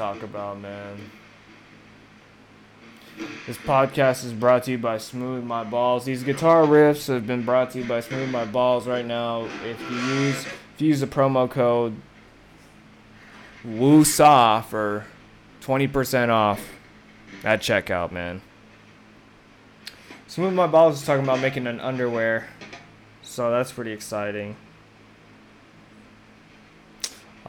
Talk 0.00 0.22
about, 0.22 0.58
man? 0.58 0.96
This 3.46 3.58
podcast 3.58 4.24
is 4.24 4.32
brought 4.32 4.64
to 4.64 4.70
you 4.70 4.78
by 4.78 4.96
Smooth 4.96 5.44
My 5.44 5.62
Balls. 5.62 6.06
These 6.06 6.22
guitar 6.22 6.62
riffs 6.62 7.06
have 7.08 7.26
been 7.26 7.44
brought 7.44 7.72
to 7.72 7.80
you 7.80 7.84
by 7.84 8.00
Smooth 8.00 8.30
My 8.30 8.46
Balls 8.46 8.88
right 8.88 9.04
now. 9.04 9.46
If 9.62 9.78
you 9.90 9.96
use 9.98 10.46
if 10.46 10.76
you 10.78 10.88
use 10.88 11.00
the 11.00 11.06
promo 11.06 11.50
code 11.50 11.96
WOOSAW 13.62 14.64
for 14.64 15.04
20% 15.60 16.30
off 16.30 16.66
at 17.44 17.60
checkout, 17.60 18.10
man. 18.10 18.40
Smooth 20.28 20.54
My 20.54 20.66
Balls 20.66 20.98
is 20.98 21.06
talking 21.06 21.24
about 21.24 21.40
making 21.40 21.66
an 21.66 21.78
underwear. 21.78 22.48
So 23.20 23.50
that's 23.50 23.70
pretty 23.70 23.92
exciting. 23.92 24.56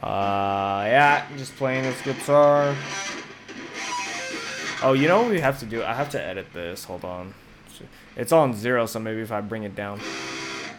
Uh, 0.02 0.82
yeah, 0.86 1.26
just 1.36 1.54
playing 1.56 1.84
this 1.84 2.02
guitar. 2.02 2.74
Oh, 4.82 4.94
you 4.94 5.06
know 5.06 5.22
what 5.22 5.30
we 5.30 5.38
have 5.38 5.60
to 5.60 5.66
do? 5.66 5.84
I 5.84 5.94
have 5.94 6.10
to 6.10 6.20
edit 6.20 6.52
this. 6.52 6.84
Hold 6.84 7.04
on. 7.04 7.34
It's 8.16 8.32
on 8.32 8.52
zero, 8.52 8.86
so 8.86 8.98
maybe 8.98 9.20
if 9.20 9.30
I 9.30 9.40
bring 9.40 9.62
it 9.62 9.76
down. 9.76 10.00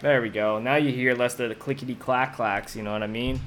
There 0.02 0.22
we 0.22 0.30
go. 0.30 0.60
Now 0.60 0.76
you 0.76 0.92
hear 0.92 1.16
less 1.16 1.40
of 1.40 1.48
the 1.48 1.56
clickety 1.56 1.96
clack 1.96 2.36
clacks, 2.36 2.76
you 2.76 2.84
know 2.84 2.92
what 2.92 3.02
I 3.02 3.08
mean? 3.08 3.40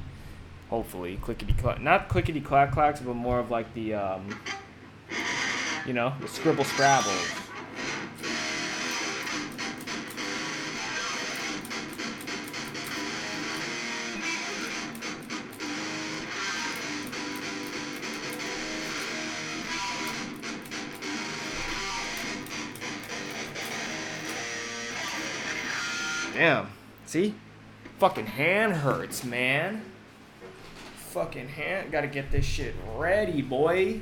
Hopefully. 0.71 1.18
Clickety 1.21 1.52
clack. 1.52 1.80
Not 1.80 2.09
clickety 2.09 2.40
clack 2.40 2.73
clacks, 2.73 3.00
but 3.00 3.14
more 3.14 3.38
of 3.38 3.50
like 3.50 3.73
the, 3.75 3.95
um, 3.95 4.40
you 5.87 5.92
know, 5.92 6.14
the 6.21 6.28
scribble 6.28 6.64
scrabbles. 6.64 7.46
Damn. 26.37 26.69
See? 27.07 27.35
Fucking 27.99 28.26
hand 28.26 28.75
hurts, 28.75 29.25
man. 29.25 29.81
Fucking 31.09 31.49
hand. 31.49 31.90
Gotta 31.90 32.09
get 32.09 32.31
this 32.31 32.45
shit 32.45 32.75
ready, 32.95 33.40
boy. 33.40 34.00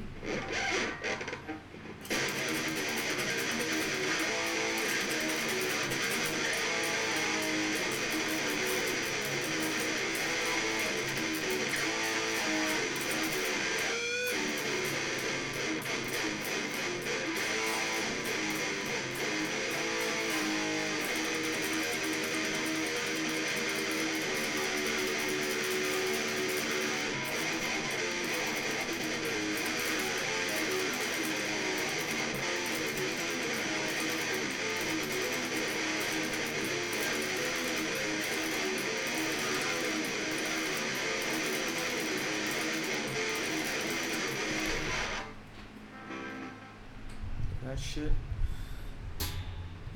Shit. 47.85 48.13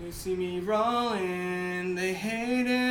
They 0.02 0.10
see 0.10 0.36
me 0.36 0.60
rolling, 0.60 1.94
they 1.94 2.12
hate 2.12 2.66
it. 2.66 2.87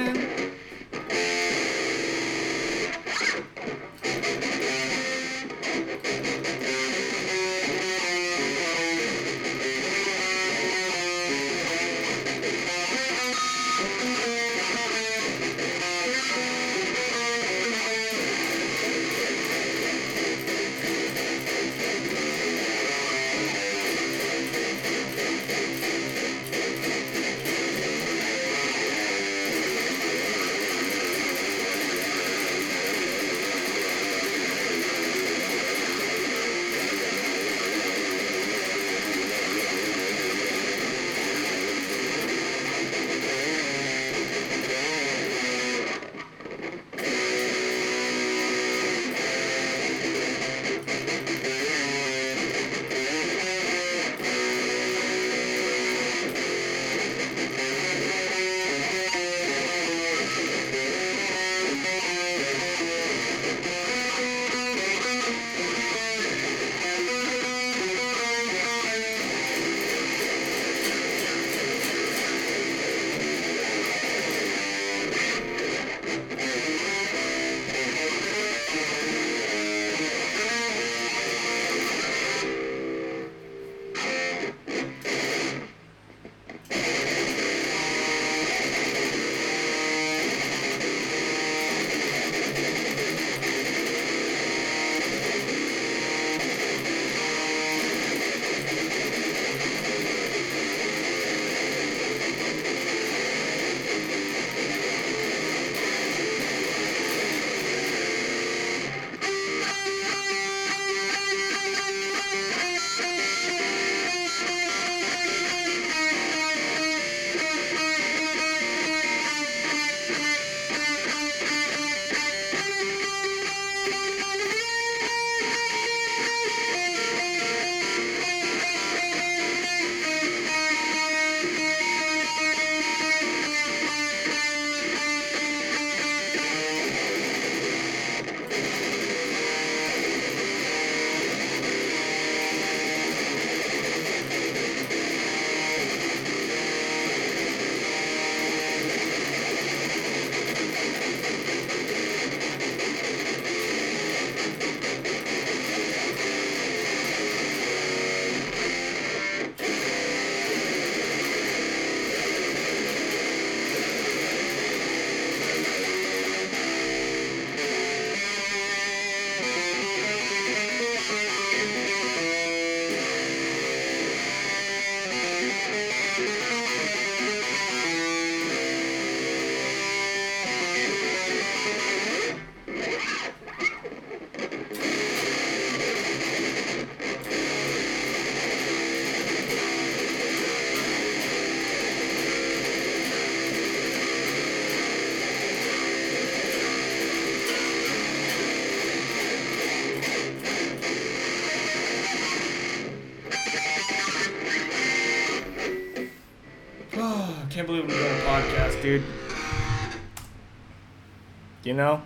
Know? 211.78 212.02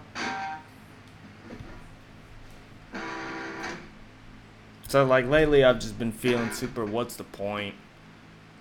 So 4.87 5.05
like 5.05 5.25
lately 5.25 5.63
I've 5.63 5.79
just 5.79 5.97
been 5.97 6.11
feeling 6.11 6.51
super 6.51 6.85
what's 6.85 7.15
the 7.15 7.23
point 7.23 7.75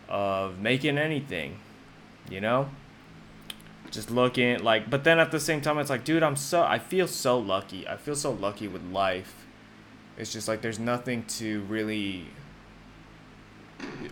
of 0.09 0.59
making 0.61 0.97
anything? 0.97 1.59
You 2.31 2.41
know? 2.41 2.69
Just 3.91 4.11
looking 4.11 4.63
like 4.63 4.89
but 4.89 5.05
then 5.05 5.19
at 5.19 5.33
the 5.33 5.41
same 5.41 5.61
time 5.61 5.79
it's 5.79 5.91
like 5.91 6.05
dude 6.05 6.23
I'm 6.23 6.37
so 6.37 6.63
I 6.63 6.79
feel 6.79 7.09
so 7.09 7.39
lucky. 7.39 7.87
I 7.87 7.97
feel 7.97 8.15
so 8.15 8.31
lucky 8.31 8.69
with 8.69 8.85
life. 8.85 9.47
It's 10.17 10.33
just 10.33 10.49
like 10.49 10.63
there's 10.63 10.79
nothing 10.79 11.25
to 11.39 11.63
really 11.63 12.29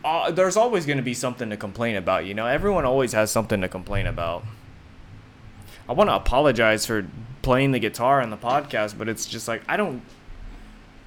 uh, 0.04 0.30
there's 0.30 0.56
always 0.56 0.87
going 0.87 0.96
to 0.96 1.02
be 1.02 1.14
something 1.14 1.50
to 1.50 1.56
complain 1.56 1.96
about, 1.96 2.24
you 2.24 2.34
know? 2.34 2.46
Everyone 2.46 2.84
always 2.84 3.12
has 3.12 3.30
something 3.30 3.61
to 3.61 3.68
complain 3.68 4.06
about. 4.06 4.44
I 5.88 5.92
want 5.92 6.11
to 6.11 6.14
apologize 6.14 6.85
for 6.85 7.07
playing 7.42 7.72
the 7.72 7.79
guitar 7.79 8.20
on 8.20 8.31
the 8.31 8.37
podcast, 8.37 8.98
but 8.98 9.09
it's 9.09 9.27
just 9.27 9.48
like 9.48 9.62
I 9.68 9.77
don't 9.77 10.03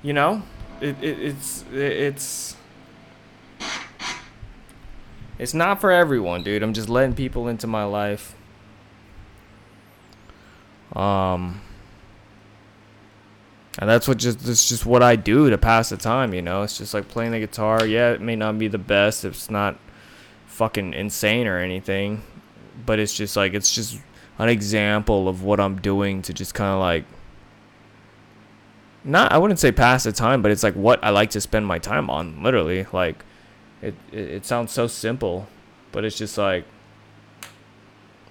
you 0.02 0.13
know? 0.13 0.44
It, 0.80 1.02
it 1.02 1.20
it's 1.20 1.63
it, 1.72 1.80
it's 1.80 2.56
it's 5.38 5.54
not 5.54 5.80
for 5.80 5.91
everyone, 5.91 6.44
dude. 6.44 6.63
I'm 6.63 6.74
just 6.74 6.89
letting 6.89 7.15
people 7.15 7.48
into 7.48 7.67
my 7.67 7.84
life. 7.84 8.36
Um 10.96 11.62
and 13.80 13.89
that's 13.89 14.08
what 14.08 14.17
just 14.17 14.39
that's 14.39 14.67
just 14.67 14.86
what 14.86 15.02
I 15.02 15.15
do 15.15 15.50
to 15.50 15.58
pass 15.58 15.89
the 15.89 15.98
time, 15.98 16.34
you 16.34 16.41
know. 16.41 16.63
It's 16.63 16.78
just 16.78 16.94
like 16.94 17.08
playing 17.08 17.32
the 17.32 17.39
guitar. 17.39 17.86
Yeah, 17.86 18.12
it 18.12 18.22
may 18.22 18.36
not 18.36 18.58
be 18.60 18.67
the 18.67 18.78
best. 18.78 19.24
It's 19.24 19.50
not 19.50 19.78
fucking 20.48 20.94
insane 20.94 21.48
or 21.48 21.58
anything, 21.58 22.24
but 22.86 23.00
it's 23.00 23.15
just 23.15 23.38
like 23.38 23.54
it's 23.54 23.74
just 23.74 24.00
an 24.41 24.49
example 24.49 25.30
of 25.30 25.43
what 25.43 25.60
I'm 25.60 25.80
doing 25.80 26.23
to 26.23 26.34
just 26.34 26.56
kind 26.56 26.73
of 26.73 26.80
like 26.80 27.06
not 29.04 29.32
I 29.32 29.38
wouldn't 29.38 29.60
say 29.60 29.71
pass 29.71 30.04
the 30.04 30.12
time, 30.12 30.41
but 30.41 30.51
it's 30.51 30.63
like 30.63 30.73
what 30.73 31.04
I 31.04 31.12
like 31.12 31.30
to 31.32 31.41
spend 31.41 31.67
my 31.67 31.77
time 31.77 32.10
on, 32.10 32.41
literally. 32.41 32.88
Like 32.91 33.23
it 33.84 33.93
it, 34.12 34.30
it 34.30 34.45
sounds 34.45 34.71
so 34.71 34.88
simple, 34.88 35.47
but 35.91 36.04
it's 36.04 36.17
just 36.17 36.39
like 36.39 36.65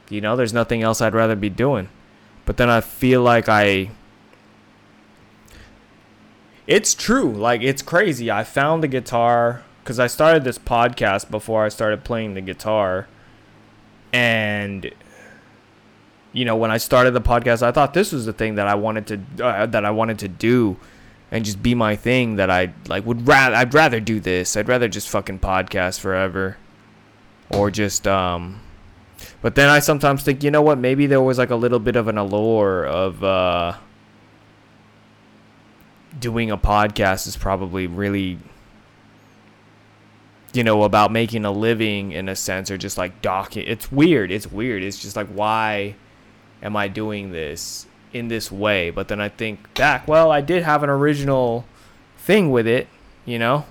you 0.09 0.21
know, 0.21 0.35
there's 0.35 0.53
nothing 0.53 0.83
else 0.83 1.01
I'd 1.01 1.15
rather 1.15 1.37
be 1.37 1.49
doing. 1.49 1.89
But 2.45 2.57
then 2.57 2.69
I 2.69 2.81
feel 2.81 3.23
like 3.23 3.49
I 3.49 3.91
it's 6.67 6.93
true. 6.93 7.31
Like 7.31 7.63
it's 7.63 7.83
crazy. 7.83 8.33
I 8.33 8.43
found 8.43 8.83
the 8.83 8.89
guitar 8.89 9.63
because 9.85 10.01
I 10.01 10.09
started 10.09 10.43
this 10.43 10.59
podcast 10.59 11.31
before 11.31 11.65
I 11.65 11.69
started 11.69 12.03
playing 12.03 12.35
the 12.35 12.41
guitar, 12.41 13.07
and 14.13 14.93
you 16.33 16.45
know 16.45 16.57
when 16.57 16.71
I 16.71 16.79
started 16.79 17.13
the 17.13 17.21
podcast, 17.21 17.63
I 17.63 17.73
thought 17.73 17.95
this 17.95 18.13
was 18.13 18.27
the 18.27 18.33
thing 18.33 18.55
that 18.57 18.67
I 18.67 18.75
wanted 18.75 19.07
to 19.37 19.45
uh, 19.45 19.67
that 19.67 19.85
I 19.85 19.91
wanted 19.91 20.19
to 20.21 20.29
do, 20.29 20.77
and 21.31 21.45
just 21.45 21.63
be 21.63 21.75
my 21.75 21.97
thing. 21.97 22.37
That 22.37 22.51
I 22.51 22.73
like 22.89 23.05
would 23.07 23.27
rather 23.27 23.57
I'd 23.57 23.75
rather 23.75 24.01
do 24.01 24.21
this. 24.21 24.57
I'd 24.57 24.69
rather 24.69 24.89
just 24.89 25.09
fucking 25.09 25.41
podcast 25.41 26.01
forever, 26.01 26.57
or 27.51 27.71
just 27.71 28.07
um. 28.07 28.61
But 29.43 29.55
then 29.55 29.69
I 29.69 29.81
sometimes 29.81 30.23
think, 30.23 30.43
you 30.43 30.51
know 30.51 30.63
what? 30.63 30.79
Maybe 30.79 31.07
there 31.07 31.21
was 31.21 31.37
like 31.37 31.51
a 31.51 31.57
little 31.57 31.79
bit 31.79 31.97
of 31.97 32.09
an 32.09 32.17
allure 32.17 32.85
of 32.85 33.23
uh 33.25 33.75
doing 36.19 36.51
a 36.51 36.59
podcast 36.59 37.27
is 37.27 37.37
probably 37.37 37.87
really 37.87 38.39
you 40.53 40.65
know 40.65 40.83
about 40.83 41.13
making 41.13 41.45
a 41.45 41.51
living 41.51 42.13
in 42.13 42.29
a 42.29 42.35
sense 42.35 42.71
or 42.71 42.77
just 42.77 42.99
like 42.99 43.23
docking 43.23 43.65
it's 43.67 43.93
weird 43.93 44.33
it's 44.33 44.51
weird 44.51 44.83
it's 44.83 44.99
just 44.99 45.15
like 45.15 45.29
why 45.29 45.95
am 46.63 46.77
i 46.77 46.89
doing 46.89 47.33
this 47.33 47.87
in 48.13 48.29
this 48.29 48.51
way? 48.51 48.91
But 48.91 49.09
then 49.09 49.21
i 49.21 49.29
think 49.29 49.75
back 49.75 50.09
well 50.09 50.31
i 50.31 50.41
did 50.41 50.63
have 50.63 50.83
an 50.83 50.91
original 50.91 51.65
thing 52.19 52.51
with 52.51 52.67
it 52.67 52.89
you 53.25 53.39
know? 53.39 53.65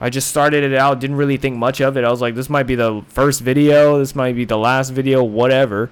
I 0.00 0.10
just 0.10 0.28
started 0.28 0.64
it 0.64 0.74
out 0.74 1.00
didn't 1.00 1.16
really 1.16 1.36
think 1.36 1.56
much 1.56 1.80
of 1.80 1.96
it. 1.96 2.04
I 2.04 2.10
was 2.10 2.20
like 2.20 2.34
this 2.34 2.50
might 2.50 2.64
be 2.64 2.74
the 2.74 3.04
first 3.08 3.40
video 3.40 3.98
this 3.98 4.14
might 4.14 4.34
be 4.34 4.44
the 4.44 4.58
last 4.58 4.90
video 4.90 5.22
whatever. 5.22 5.90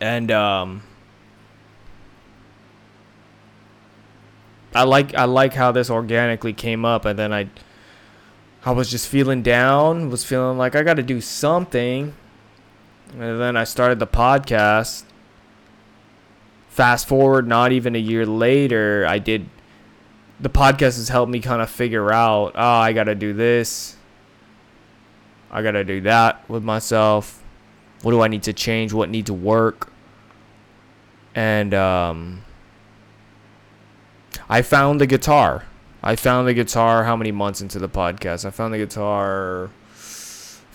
And 0.00 0.30
um 0.30 0.82
I 4.74 4.82
like 4.82 5.14
I 5.14 5.24
like 5.24 5.54
how 5.54 5.70
this 5.70 5.88
organically 5.88 6.52
came 6.52 6.84
up, 6.84 7.04
and 7.04 7.18
then 7.18 7.32
I 7.32 7.48
I 8.64 8.72
was 8.72 8.90
just 8.90 9.08
feeling 9.08 9.42
down, 9.42 10.10
was 10.10 10.24
feeling 10.24 10.58
like 10.58 10.74
I 10.74 10.82
got 10.82 10.94
to 10.94 11.02
do 11.02 11.20
something, 11.20 12.14
and 13.18 13.40
then 13.40 13.56
I 13.56 13.64
started 13.64 13.98
the 13.98 14.06
podcast. 14.06 15.04
Fast 16.68 17.06
forward, 17.06 17.46
not 17.46 17.72
even 17.72 17.94
a 17.94 18.00
year 18.00 18.26
later, 18.26 19.06
I 19.08 19.18
did. 19.18 19.48
The 20.40 20.48
podcast 20.48 20.96
has 20.96 21.08
helped 21.08 21.30
me 21.30 21.40
kind 21.40 21.62
of 21.62 21.70
figure 21.70 22.12
out. 22.12 22.52
Oh, 22.56 22.60
I 22.62 22.92
got 22.92 23.04
to 23.04 23.14
do 23.14 23.32
this. 23.32 23.96
I 25.50 25.62
got 25.62 25.72
to 25.72 25.84
do 25.84 26.00
that 26.00 26.48
with 26.50 26.64
myself. 26.64 27.40
What 28.02 28.10
do 28.10 28.20
I 28.20 28.28
need 28.28 28.42
to 28.42 28.52
change? 28.52 28.92
What 28.92 29.08
need 29.08 29.26
to 29.26 29.34
work? 29.34 29.92
And 31.34 31.72
um 31.74 32.44
I 34.48 34.62
found 34.62 35.00
the 35.00 35.06
guitar. 35.06 35.64
I 36.02 36.16
found 36.16 36.46
the 36.46 36.54
guitar 36.54 37.04
how 37.04 37.16
many 37.16 37.32
months 37.32 37.60
into 37.60 37.78
the 37.78 37.88
podcast? 37.88 38.44
I 38.44 38.50
found 38.50 38.74
the 38.74 38.78
guitar 38.78 39.70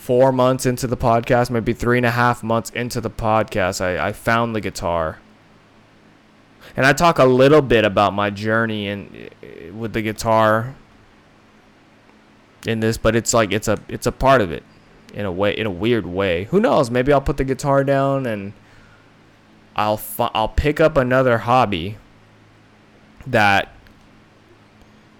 four 0.09 0.31
months 0.31 0.65
into 0.65 0.87
the 0.87 0.97
podcast, 0.97 1.51
maybe 1.51 1.71
three 1.71 1.97
and 1.97 2.05
a 2.07 2.09
half 2.09 2.41
months 2.41 2.71
into 2.71 2.99
the 2.99 3.11
podcast. 3.11 3.79
I, 3.79 4.07
I 4.07 4.11
found 4.11 4.55
the 4.55 4.59
guitar. 4.59 5.19
And 6.75 6.83
I 6.83 6.93
talk 6.93 7.19
a 7.19 7.25
little 7.25 7.61
bit 7.61 7.85
about 7.85 8.15
my 8.15 8.31
journey 8.31 8.87
and 8.87 9.29
with 9.71 9.93
the 9.93 10.01
guitar 10.01 10.73
in 12.65 12.79
this, 12.79 12.97
but 12.97 13.15
it's 13.15 13.35
like 13.35 13.51
it's 13.51 13.67
a 13.67 13.77
it's 13.87 14.07
a 14.07 14.11
part 14.11 14.41
of 14.41 14.51
it 14.51 14.63
in 15.13 15.27
a 15.27 15.31
way 15.31 15.55
in 15.55 15.67
a 15.67 15.71
weird 15.71 16.07
way. 16.07 16.45
Who 16.45 16.59
knows? 16.59 16.89
Maybe 16.89 17.13
I'll 17.13 17.21
put 17.21 17.37
the 17.37 17.43
guitar 17.43 17.83
down 17.83 18.25
and 18.25 18.53
I'll 19.75 20.01
I'll 20.17 20.49
pick 20.49 20.79
up 20.79 20.97
another 20.97 21.37
hobby 21.37 21.97
that 23.27 23.71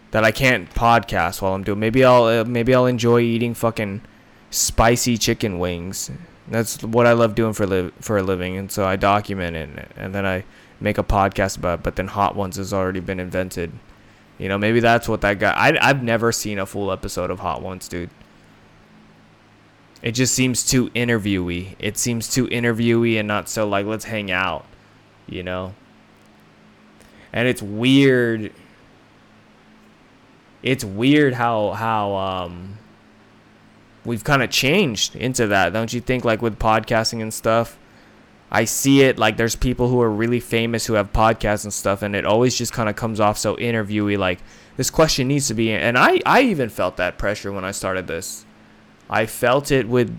that 0.10 0.24
I 0.24 0.32
can't 0.32 0.68
podcast 0.74 1.44
while 1.44 1.54
I'm 1.54 1.64
doing. 1.64 1.80
Maybe 1.80 2.04
I'll 2.04 2.24
uh, 2.24 2.44
maybe 2.44 2.74
I'll 2.74 2.88
enjoy 2.88 3.20
eating 3.20 3.54
fucking 3.54 4.02
spicy 4.52 5.18
chicken 5.18 5.60
wings. 5.60 6.12
That's 6.48 6.82
what 6.84 7.06
I 7.06 7.14
love 7.14 7.36
doing 7.36 7.54
for 7.54 7.68
li- 7.68 7.92
for 8.02 8.18
a 8.18 8.24
living, 8.24 8.58
and 8.58 8.72
so 8.72 8.86
I 8.86 8.96
document 8.96 9.56
it, 9.56 9.70
and 9.96 10.14
then 10.14 10.26
I 10.26 10.44
make 10.80 10.98
a 10.98 11.04
podcast 11.04 11.58
about. 11.58 11.80
It, 11.80 11.84
but 11.84 11.96
then 11.96 12.08
Hot 12.08 12.36
Ones 12.36 12.58
has 12.58 12.74
already 12.74 13.00
been 13.00 13.20
invented. 13.20 13.72
You 14.38 14.50
know, 14.50 14.58
maybe 14.58 14.80
that's 14.80 15.08
what 15.08 15.22
that 15.22 15.40
guy. 15.40 15.52
I 15.52 15.90
I've 15.90 16.02
never 16.02 16.32
seen 16.32 16.60
a 16.60 16.66
full 16.66 16.92
episode 16.92 17.30
of 17.30 17.40
Hot 17.40 17.62
Ones, 17.62 17.88
dude. 17.88 18.10
It 20.02 20.14
just 20.14 20.34
seems 20.34 20.66
too 20.66 20.90
interviewy. 20.92 21.76
It 21.78 21.98
seems 21.98 22.30
too 22.34 22.48
interviewy 22.48 23.20
and 23.20 23.28
not 23.28 23.50
so 23.50 23.68
like 23.68 23.86
let's 23.86 24.06
hang 24.06 24.32
out, 24.32 24.66
you 25.28 25.44
know 25.44 25.74
and 27.34 27.48
it's 27.48 27.62
weird 27.62 28.52
it's 30.64 30.84
weird 30.84 31.34
how 31.34 31.72
how 31.72 32.16
um 32.16 32.78
we've 34.06 34.24
kind 34.24 34.42
of 34.42 34.50
changed 34.50 35.16
into 35.16 35.48
that 35.48 35.74
don't 35.74 35.94
you 35.94 36.02
think 36.02 36.24
like 36.26 36.42
with 36.42 36.58
podcasting 36.60 37.22
and 37.22 37.34
stuff 37.34 37.78
i 38.52 38.64
see 38.66 39.02
it 39.02 39.18
like 39.18 39.38
there's 39.38 39.56
people 39.56 39.90
who 39.90 40.02
are 40.02 40.10
really 40.10 40.40
famous 40.40 40.86
who 40.86 40.94
have 40.94 41.12
podcasts 41.14 41.64
and 41.64 41.74
stuff 41.74 42.02
and 42.02 42.16
it 42.16 42.26
always 42.26 42.58
just 42.58 42.74
kind 42.74 42.90
of 42.90 42.96
comes 42.96 43.20
off 43.20 43.38
so 43.38 43.56
interviewy 43.58 44.18
like 44.18 44.40
this 44.78 44.90
question 44.90 45.28
needs 45.28 45.48
to 45.48 45.54
be 45.54 45.72
and 45.72 45.98
i 45.98 46.20
i 46.26 46.42
even 46.42 46.70
felt 46.70 46.98
that 46.98 47.18
pressure 47.18 47.52
when 47.52 47.66
i 47.66 47.72
started 47.72 48.08
this 48.08 48.46
i 49.10 49.26
felt 49.26 49.72
it 49.72 49.88
with 49.88 50.18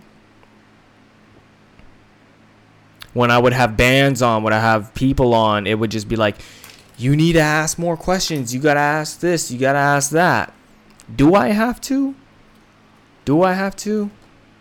when 3.12 3.31
i 3.31 3.38
would 3.38 3.53
have 3.53 3.77
bands 3.77 4.23
on 4.23 4.43
when 4.43 4.53
i 4.53 4.61
have 4.61 4.95
people 4.95 5.35
on 5.35 5.66
it 5.66 5.79
would 5.79 5.90
just 5.90 6.09
be 6.09 6.16
like 6.16 6.37
you 7.01 7.16
need 7.16 7.33
to 7.33 7.40
ask 7.40 7.79
more 7.79 7.97
questions. 7.97 8.55
You 8.55 8.61
got 8.61 8.75
to 8.75 8.81
ask 8.81 9.21
this. 9.21 9.51
You 9.51 9.59
got 9.59 9.73
to 9.73 9.79
ask 9.79 10.11
that. 10.11 10.53
Do 11.14 11.35
I 11.35 11.49
have 11.49 11.81
to? 11.83 12.14
Do 13.24 13.42
I 13.42 13.52
have 13.52 13.76
to? 13.76 14.11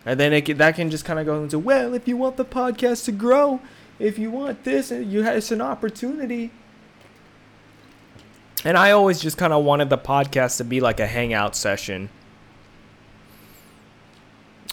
And 0.06 0.20
then 0.20 0.34
it 0.34 0.58
that 0.58 0.76
can 0.76 0.90
just 0.90 1.06
kind 1.06 1.20
of 1.20 1.26
go 1.26 1.44
into, 1.44 1.60
well, 1.60 1.94
if 1.94 2.08
you 2.08 2.18
want 2.18 2.38
the 2.38 2.46
podcast 2.46 3.06
to 3.06 3.12
grow, 3.12 3.60
if 4.00 4.18
you 4.18 4.32
want 4.32 4.64
this, 4.64 4.92
you 4.92 5.24
have, 5.24 5.36
it's 5.36 5.52
an 5.52 5.62
opportunity. 5.62 6.52
And 8.64 8.78
I 8.78 8.92
always 8.92 9.20
just 9.20 9.38
kind 9.38 9.54
of 9.54 9.64
wanted 9.64 9.90
the 9.90 9.98
podcast 9.98 10.58
to 10.58 10.64
be 10.64 10.80
like 10.80 11.00
a 11.00 11.08
hangout 11.08 11.56
session. 11.56 12.10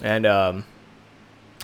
And 0.03 0.27
um, 0.27 0.65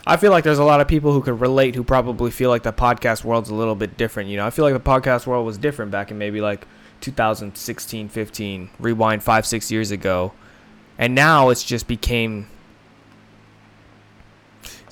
I 0.06 0.16
feel 0.16 0.30
like 0.30 0.44
there's 0.44 0.58
a 0.58 0.64
lot 0.64 0.80
of 0.80 0.88
people 0.88 1.12
who 1.12 1.20
could 1.20 1.40
relate 1.40 1.74
who 1.74 1.84
probably 1.84 2.30
feel 2.30 2.50
like 2.50 2.62
the 2.62 2.72
podcast 2.72 3.24
world's 3.24 3.50
a 3.50 3.54
little 3.54 3.74
bit 3.74 3.96
different. 3.96 4.28
You 4.30 4.36
know, 4.36 4.46
I 4.46 4.50
feel 4.50 4.64
like 4.64 4.74
the 4.74 4.80
podcast 4.80 5.26
world 5.26 5.46
was 5.46 5.58
different 5.58 5.90
back 5.90 6.10
in 6.10 6.18
maybe 6.18 6.40
like 6.40 6.66
2016, 7.00 8.08
15, 8.08 8.70
rewind 8.78 9.22
five, 9.22 9.46
six 9.46 9.70
years 9.70 9.90
ago. 9.90 10.32
And 10.98 11.14
now 11.14 11.48
it's 11.48 11.64
just 11.64 11.88
became 11.88 12.46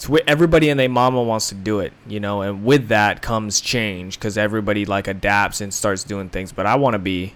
it's 0.00 0.08
where 0.08 0.22
everybody 0.26 0.70
and 0.70 0.80
their 0.80 0.88
mama 0.88 1.22
wants 1.22 1.50
to 1.50 1.54
do 1.54 1.80
it, 1.80 1.92
you 2.06 2.20
know, 2.20 2.40
and 2.40 2.64
with 2.64 2.88
that 2.88 3.20
comes 3.20 3.60
change 3.60 4.18
because 4.18 4.38
everybody 4.38 4.86
like 4.86 5.06
adapts 5.06 5.60
and 5.60 5.74
starts 5.74 6.04
doing 6.04 6.30
things. 6.30 6.52
But 6.52 6.64
I 6.64 6.76
want 6.76 6.94
to 6.94 6.98
be, 6.98 7.34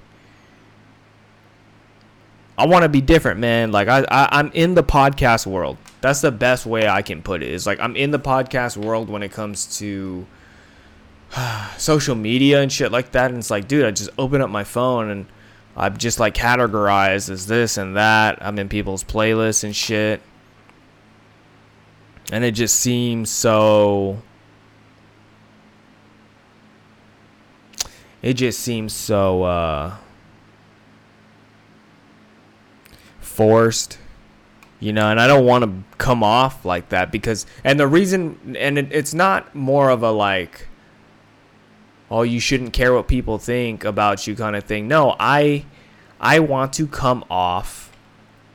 I 2.57 2.67
want 2.67 2.85
to 2.85 2.89
be 2.89 3.03
different, 3.03 3.39
man. 3.39 3.71
Like 3.71 3.89
I, 3.89 4.07
I, 4.11 4.39
I'm 4.39 4.51
in 4.53 4.77
the 4.77 4.83
podcast 4.83 5.45
world. 5.45 5.77
That's 6.01 6.23
the 6.23 6.33
best 6.33 6.65
way 6.65 6.89
I 6.89 7.03
can 7.03 7.21
put 7.21 7.43
it. 7.43 7.51
it. 7.51 7.53
Is 7.53 7.67
like 7.67 7.81
I'm 7.81 7.97
in 7.97 8.13
the 8.13 8.19
podcast 8.19 8.79
world 8.79 9.11
when 9.11 9.23
it 9.23 9.31
comes 9.31 9.77
to 9.81 10.27
social 11.77 12.15
media 12.15 12.63
and 12.63 12.73
shit 12.73 12.91
like 12.91 13.13
that. 13.13 13.31
And 13.31 13.41
it's 13.41 13.51
like, 13.51 13.69
dude, 13.69 13.85
I 13.85 13.91
just 13.91 14.09
open 14.17 14.41
up 14.41 14.49
my 14.49 14.65
phone 14.65 15.11
and 15.11 15.27
I'm 15.77 15.97
just 15.97 16.21
like 16.21 16.35
categorized 16.35 17.31
as 17.31 17.47
this 17.47 17.77
and 17.77 17.97
that. 17.97 18.39
I'm 18.41 18.59
in 18.59 18.69
people's 18.69 19.05
playlists 19.05 19.65
and 19.65 19.75
shit 19.75 20.21
and 22.33 22.45
it 22.45 22.53
just 22.53 22.77
seems 22.77 23.31
so 23.31 24.21
it 28.23 28.35
just 28.35 28.61
seems 28.61 28.93
so 28.93 29.43
uh 29.43 29.97
forced 33.21 33.99
you 34.81 34.93
know 34.93 35.11
and 35.11 35.21
i 35.21 35.27
don't 35.27 35.45
want 35.45 35.65
to 35.65 35.97
come 35.99 36.23
off 36.23 36.65
like 36.65 36.89
that 36.89 37.11
because 37.11 37.47
and 37.63 37.79
the 37.79 37.87
reason 37.87 38.57
and 38.59 38.79
it, 38.79 38.89
it's 38.91 39.13
not 39.15 39.55
more 39.55 39.91
of 39.91 40.03
a 40.03 40.11
like 40.11 40.69
oh 42.15 42.23
you 42.23 42.39
shouldn't 42.39 42.73
care 42.73 42.93
what 42.95 43.09
people 43.09 43.39
think 43.39 43.85
about 43.85 44.27
you 44.27 44.35
kind 44.35 44.57
of 44.57 44.65
thing 44.65 44.87
no 44.87 45.15
i 45.19 45.65
i 46.21 46.39
want 46.39 46.73
to 46.73 46.87
come 46.87 47.25
off 47.31 47.91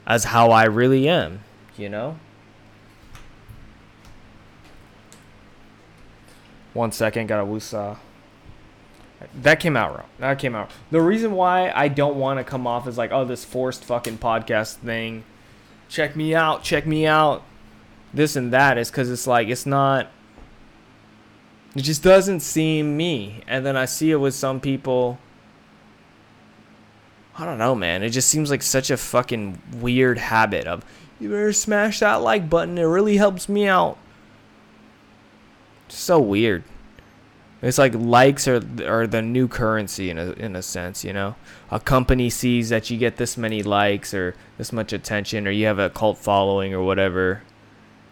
as 0.06 0.26
how 0.26 0.52
i 0.52 0.64
really 0.66 1.08
am 1.08 1.42
you 1.78 1.90
know 1.90 2.18
One 6.74 6.92
second, 6.92 7.28
got 7.28 7.42
a 7.42 7.46
woosah. 7.46 7.98
Uh, 9.22 9.26
that 9.42 9.60
came 9.60 9.76
out 9.76 9.98
wrong. 9.98 10.08
That 10.20 10.40
came 10.40 10.56
out. 10.56 10.72
The 10.92 11.02
reason 11.02 11.34
why 11.34 11.72
I 11.76 11.88
don't 11.88 12.16
want 12.16 12.40
to 12.40 12.44
come 12.44 12.66
off 12.66 12.88
as 12.88 12.98
like, 12.98 13.12
oh, 13.12 13.26
this 13.26 13.44
forced 13.44 13.84
fucking 13.84 14.20
podcast 14.20 14.76
thing. 14.76 15.24
Check 15.90 16.16
me 16.16 16.36
out. 16.36 16.64
Check 16.64 16.86
me 16.86 17.06
out. 17.06 17.44
This 18.14 18.36
and 18.36 18.54
that 18.54 18.78
is 18.78 18.90
because 18.90 19.10
it's 19.10 19.28
like 19.28 19.50
it's 19.50 19.66
not. 19.66 20.10
It 21.80 21.84
just 21.84 22.04
doesn't 22.04 22.42
seem 22.42 22.98
me. 22.98 23.42
And 23.48 23.66
then 23.66 23.78
I 23.78 23.86
see 23.86 24.12
it 24.12 24.18
with 24.18 24.34
some 24.34 24.60
people. 24.60 25.18
I 27.38 27.46
don't 27.46 27.58
know, 27.58 27.74
man. 27.74 28.04
It 28.04 28.10
just 28.10 28.28
seems 28.28 28.52
like 28.52 28.62
such 28.62 28.92
a 28.92 28.98
fucking 28.98 29.62
weird 29.80 30.18
habit 30.18 30.68
of 30.68 30.84
you 31.22 31.30
better 31.30 31.54
smash 31.54 32.00
that 32.00 32.16
like 32.16 32.50
button. 32.50 32.78
It 32.78 32.84
really 32.84 33.16
helps 33.16 33.48
me 33.48 33.66
out 33.66 33.98
so 35.88 36.20
weird. 36.20 36.66
It's 37.62 37.78
like 37.78 37.94
likes 37.96 38.46
are 38.46 38.62
are 38.86 39.08
the 39.08 39.22
new 39.22 39.48
currency 39.48 40.10
in 40.10 40.18
a 40.18 40.32
in 40.32 40.58
a 40.58 40.62
sense, 40.62 41.06
you 41.06 41.14
know. 41.14 41.36
A 41.72 41.80
company 41.80 42.30
sees 42.30 42.68
that 42.70 42.90
you 42.90 42.98
get 42.98 43.16
this 43.16 43.38
many 43.38 43.64
likes 43.64 44.14
or 44.14 44.36
this 44.58 44.74
much 44.74 44.92
attention 44.92 45.48
or 45.48 45.52
you 45.52 45.66
have 45.66 45.80
a 45.80 45.90
cult 45.90 46.18
following 46.18 46.74
or 46.74 46.84
whatever, 46.84 47.44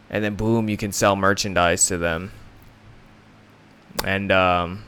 and 0.09 0.23
then 0.23 0.35
boom, 0.35 0.69
you 0.69 0.77
can 0.77 0.93
sell 0.93 1.17
merchandise 1.17 1.85
to 1.87 1.97
them. 1.97 2.31
And 4.03 4.31
um 4.31 4.83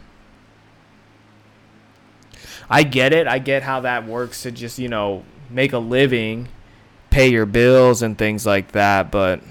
I 2.69 2.83
get 2.83 3.13
it. 3.13 3.27
I 3.27 3.39
get 3.39 3.63
how 3.63 3.81
that 3.81 4.05
works 4.05 4.43
to 4.43 4.51
just, 4.51 4.77
you 4.77 4.87
know, 4.89 5.23
make 5.49 5.73
a 5.73 5.79
living, 5.79 6.49
pay 7.09 7.29
your 7.29 7.47
bills 7.47 8.01
and 8.01 8.17
things 8.17 8.45
like 8.45 8.73
that, 8.73 9.11
but 9.11 9.41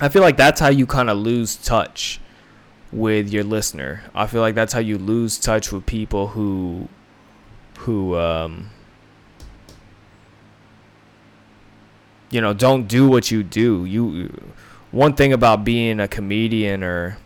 I 0.00 0.08
feel 0.08 0.22
like 0.22 0.36
that's 0.36 0.60
how 0.60 0.68
you 0.68 0.86
kind 0.86 1.10
of 1.10 1.18
lose 1.18 1.56
touch 1.56 2.20
with 2.92 3.28
your 3.30 3.42
listener. 3.42 4.04
I 4.14 4.26
feel 4.28 4.40
like 4.40 4.54
that's 4.54 4.72
how 4.72 4.78
you 4.78 4.96
lose 4.96 5.38
touch 5.38 5.72
with 5.72 5.86
people 5.86 6.28
who 6.28 6.88
who 7.78 8.16
um 8.16 8.70
you 12.30 12.40
know, 12.40 12.52
don't 12.52 12.86
do 12.86 13.08
what 13.08 13.30
you 13.30 13.42
do. 13.42 13.84
You 13.84 14.30
one 14.90 15.14
thing 15.14 15.32
about 15.32 15.64
being 15.64 15.98
a 15.98 16.06
comedian 16.06 16.84
or 16.84 17.18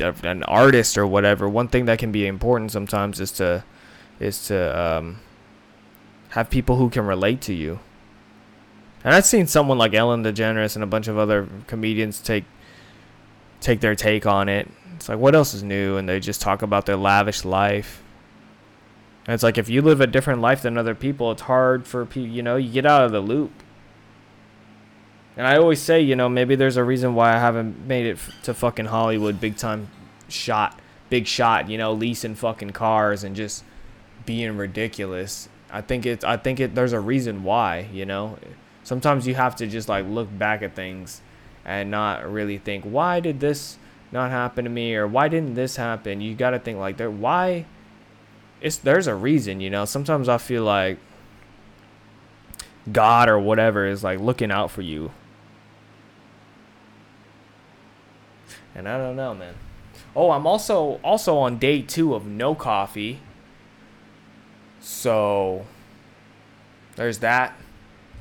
an 0.00 0.42
artist 0.44 0.96
or 0.98 1.06
whatever, 1.06 1.48
one 1.48 1.68
thing 1.68 1.86
that 1.86 1.98
can 1.98 2.12
be 2.12 2.26
important 2.26 2.72
sometimes 2.72 3.20
is 3.20 3.32
to 3.32 3.64
is 4.20 4.46
to 4.46 4.80
um 4.80 5.20
have 6.30 6.50
people 6.50 6.76
who 6.76 6.90
can 6.90 7.06
relate 7.06 7.40
to 7.40 7.54
you 7.54 7.78
and 9.04 9.14
I've 9.14 9.26
seen 9.26 9.46
someone 9.46 9.78
like 9.78 9.94
Ellen 9.94 10.24
DeGeneres 10.24 10.74
and 10.74 10.82
a 10.82 10.86
bunch 10.86 11.08
of 11.08 11.18
other 11.18 11.48
comedians 11.66 12.20
take 12.20 12.44
take 13.60 13.80
their 13.80 13.94
take 13.94 14.26
on 14.26 14.48
it. 14.48 14.68
It's 14.96 15.08
like 15.08 15.18
what 15.18 15.34
else 15.34 15.54
is 15.54 15.62
new 15.62 15.96
and 15.96 16.08
they 16.08 16.20
just 16.20 16.40
talk 16.40 16.62
about 16.62 16.86
their 16.86 16.96
lavish 16.96 17.44
life. 17.44 18.02
And 19.26 19.34
it's 19.34 19.42
like 19.42 19.58
if 19.58 19.68
you 19.68 19.82
live 19.82 20.00
a 20.00 20.06
different 20.06 20.40
life 20.40 20.62
than 20.62 20.76
other 20.76 20.94
people, 20.94 21.30
it's 21.32 21.42
hard 21.42 21.86
for 21.86 22.04
people, 22.06 22.28
you 22.28 22.42
know, 22.42 22.56
you 22.56 22.72
get 22.72 22.86
out 22.86 23.04
of 23.04 23.12
the 23.12 23.20
loop. 23.20 23.52
And 25.38 25.46
I 25.46 25.56
always 25.56 25.80
say, 25.80 26.00
you 26.00 26.16
know, 26.16 26.28
maybe 26.28 26.56
there's 26.56 26.76
a 26.76 26.82
reason 26.82 27.14
why 27.14 27.32
I 27.32 27.38
haven't 27.38 27.86
made 27.86 28.06
it 28.06 28.18
to 28.42 28.52
fucking 28.52 28.86
Hollywood 28.86 29.40
big 29.40 29.56
time 29.56 29.88
shot, 30.28 30.76
big 31.10 31.28
shot, 31.28 31.70
you 31.70 31.78
know, 31.78 31.92
leasing 31.92 32.34
fucking 32.34 32.70
cars 32.70 33.22
and 33.22 33.36
just 33.36 33.62
being 34.26 34.56
ridiculous. 34.56 35.48
I 35.70 35.80
think 35.80 36.06
it's 36.06 36.24
I 36.24 36.38
think 36.38 36.58
it 36.58 36.74
there's 36.74 36.92
a 36.92 36.98
reason 36.98 37.44
why, 37.44 37.88
you 37.92 38.04
know? 38.04 38.36
Sometimes 38.82 39.28
you 39.28 39.36
have 39.36 39.54
to 39.56 39.68
just 39.68 39.88
like 39.88 40.04
look 40.06 40.28
back 40.36 40.60
at 40.62 40.74
things 40.74 41.20
and 41.64 41.88
not 41.88 42.28
really 42.28 42.58
think 42.58 42.82
why 42.82 43.20
did 43.20 43.38
this 43.38 43.78
not 44.10 44.32
happen 44.32 44.64
to 44.64 44.70
me? 44.70 44.96
or 44.96 45.06
why 45.06 45.28
didn't 45.28 45.54
this 45.54 45.76
happen? 45.76 46.20
You 46.20 46.34
got 46.34 46.50
to 46.50 46.58
think 46.58 46.80
like 46.80 46.96
there 46.96 47.12
why 47.12 47.64
it's 48.60 48.76
there's 48.78 49.06
a 49.06 49.14
reason 49.14 49.60
you 49.60 49.70
know? 49.70 49.84
Sometimes 49.84 50.28
i 50.28 50.36
feel 50.36 50.64
like 50.64 50.98
god 52.90 53.28
or 53.28 53.38
whatever 53.38 53.86
is 53.86 54.02
like 54.02 54.18
looking 54.18 54.50
out 54.50 54.70
for 54.72 54.82
you 54.82 55.12
and 58.78 58.88
i 58.88 58.96
don't 58.96 59.16
know 59.16 59.34
man 59.34 59.54
oh 60.16 60.30
i'm 60.30 60.46
also 60.46 61.00
also 61.04 61.36
on 61.36 61.58
day 61.58 61.82
two 61.82 62.14
of 62.14 62.24
no 62.24 62.54
coffee 62.54 63.20
so 64.80 65.66
there's 66.96 67.18
that 67.18 67.54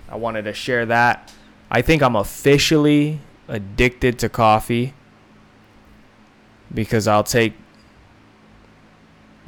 I 0.09 0.15
wanted 0.15 0.43
to 0.43 0.53
share 0.53 0.85
that. 0.85 1.33
I 1.69 1.81
think 1.81 2.01
I'm 2.01 2.15
officially 2.15 3.19
addicted 3.47 4.19
to 4.19 4.29
coffee 4.29 4.93
because 6.73 7.07
I'll 7.07 7.23
take 7.23 7.53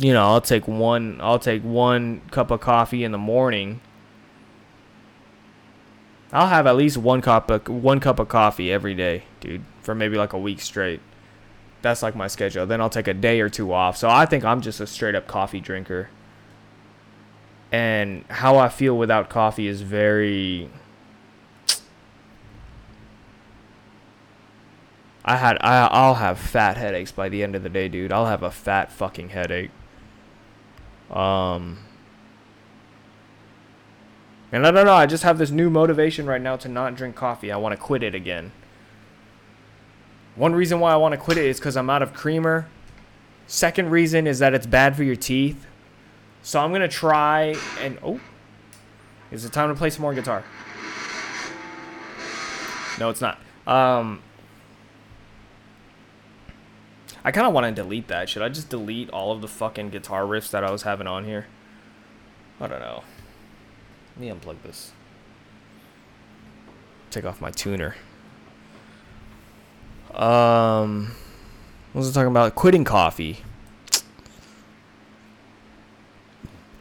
you 0.02 0.14
know, 0.14 0.24
I'll 0.24 0.42
take 0.42 0.68
one 0.68 1.20
I'll 1.22 1.40
take 1.40 1.64
one 1.64 2.22
cup 2.32 2.52
of 2.52 2.62
coffee 2.62 3.04
in 3.04 3.12
the 3.12 3.18
morning. 3.18 3.82
I'll 6.32 6.48
have 6.48 6.68
at 6.68 6.76
least 6.76 6.98
one 6.98 7.22
cup 7.22 7.50
of 7.50 7.68
one 7.68 8.00
cup 8.00 8.20
of 8.20 8.28
coffee 8.28 8.72
every 8.72 8.96
day, 8.96 9.24
dude, 9.40 9.64
for 9.90 9.96
maybe 9.96 10.18
like 10.18 10.34
a 10.34 10.38
week 10.38 10.62
straight. 10.62 11.00
That's 11.82 12.04
like 12.04 12.16
my 12.16 12.28
schedule. 12.28 12.68
Then 12.68 12.80
I'll 12.80 12.92
take 12.92 13.08
a 13.08 13.14
day 13.16 13.42
or 13.42 13.50
two 13.50 13.74
off. 13.74 13.98
So 13.98 14.08
I 14.08 14.28
think 14.28 14.46
I'm 14.46 14.62
just 14.62 14.80
a 14.80 14.86
straight 14.86 15.16
up 15.16 15.26
coffee 15.26 15.60
drinker 15.60 16.10
and 17.72 18.24
how 18.30 18.58
I 18.58 18.70
feel 18.70 18.96
without 18.96 19.32
coffee 19.32 19.66
is 19.66 19.82
very 19.82 20.70
I 25.26 25.38
had 25.38 25.58
I 25.62 25.88
I'll 25.88 26.14
have 26.14 26.38
fat 26.38 26.78
headaches 26.78 27.12
by 27.12 27.28
the 27.30 27.42
end 27.42 27.56
of 27.56 27.64
the 27.64 27.70
day, 27.70 27.88
dude. 27.88 28.12
I'll 28.12 28.28
have 28.28 28.44
a 28.44 28.52
fat 28.52 28.92
fucking 28.92 29.30
headache. 29.30 29.72
Um 31.10 31.80
and 34.52 34.68
I 34.68 34.70
don't 34.70 34.86
know, 34.86 34.94
I 34.94 35.08
just 35.08 35.24
have 35.24 35.40
this 35.40 35.50
new 35.50 35.72
motivation 35.72 36.28
right 36.28 36.42
now 36.42 36.58
to 36.58 36.68
not 36.70 36.94
drink 36.94 37.16
coffee. 37.16 37.52
I 37.52 37.58
want 37.58 37.74
to 37.74 37.82
quit 37.82 38.04
it 38.04 38.14
again. 38.14 38.52
One 40.40 40.56
reason 40.56 40.80
why 40.80 40.94
I 40.94 40.96
want 40.96 41.12
to 41.12 41.18
quit 41.18 41.38
it 41.38 41.46
is 41.46 41.60
cuz 41.60 41.76
I'm 41.76 41.90
out 41.90 42.02
of 42.02 42.14
creamer. 42.14 42.70
Second 43.46 43.90
reason 43.90 44.26
is 44.26 44.40
that 44.40 44.54
it's 44.54 44.66
bad 44.66 44.96
for 44.96 45.04
your 45.04 45.18
teeth. 45.18 45.68
So 46.42 46.62
I'm 46.62 46.70
going 46.70 46.82
to 46.82 46.88
try 46.88 47.56
and... 47.82 48.00
Oh. 48.02 48.22
Is 49.32 49.44
it 49.44 49.52
time 49.52 49.68
to 49.68 49.76
play 49.76 49.90
some 49.90 50.02
more 50.02 50.14
guitar? 50.14 50.46
No, 53.00 53.10
it's 53.10 53.20
not. 53.20 53.38
Um, 53.68 54.22
I 57.26 57.32
kind 57.32 57.46
of 57.46 57.52
want 57.52 57.66
to 57.66 57.84
delete 57.84 58.08
that. 58.08 58.30
Should 58.30 58.42
I 58.42 58.48
just 58.48 58.70
delete 58.70 59.10
all 59.10 59.34
of 59.34 59.42
the 59.42 59.48
fucking 59.50 59.90
guitar 59.90 60.24
riffs 60.24 60.52
that 60.52 60.64
I 60.64 60.72
was 60.72 60.84
having 60.84 61.06
on 61.06 61.26
here? 61.26 61.48
I 62.62 62.68
don't 62.68 62.80
know. 62.80 63.04
Let 64.16 64.22
me 64.22 64.30
unplug 64.30 64.62
this. 64.64 64.94
Take 67.10 67.26
off 67.26 67.42
my 67.42 67.52
tuner. 67.52 67.96
Um, 70.20 71.12
what 71.94 72.00
was 72.00 72.10
I 72.10 72.14
talking 72.14 72.32
about? 72.32 72.54
Quitting 72.54 72.84
coffee. 72.84 73.40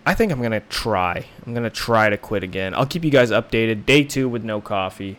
I 0.05 0.15
think 0.15 0.33
I'm 0.33 0.43
gonna 0.43 0.61
try. 0.61 1.27
I'm 1.47 1.55
gonna 1.55 1.71
try 1.71 2.11
to 2.11 2.17
quit 2.17 2.43
again. 2.43 2.75
I'll 2.75 2.87
keep 2.87 3.05
you 3.05 3.11
guys 3.11 3.31
updated. 3.31 3.87
Day 3.87 4.03
two 4.03 4.29
with 4.29 4.43
no 4.43 4.61
coffee. 4.61 5.19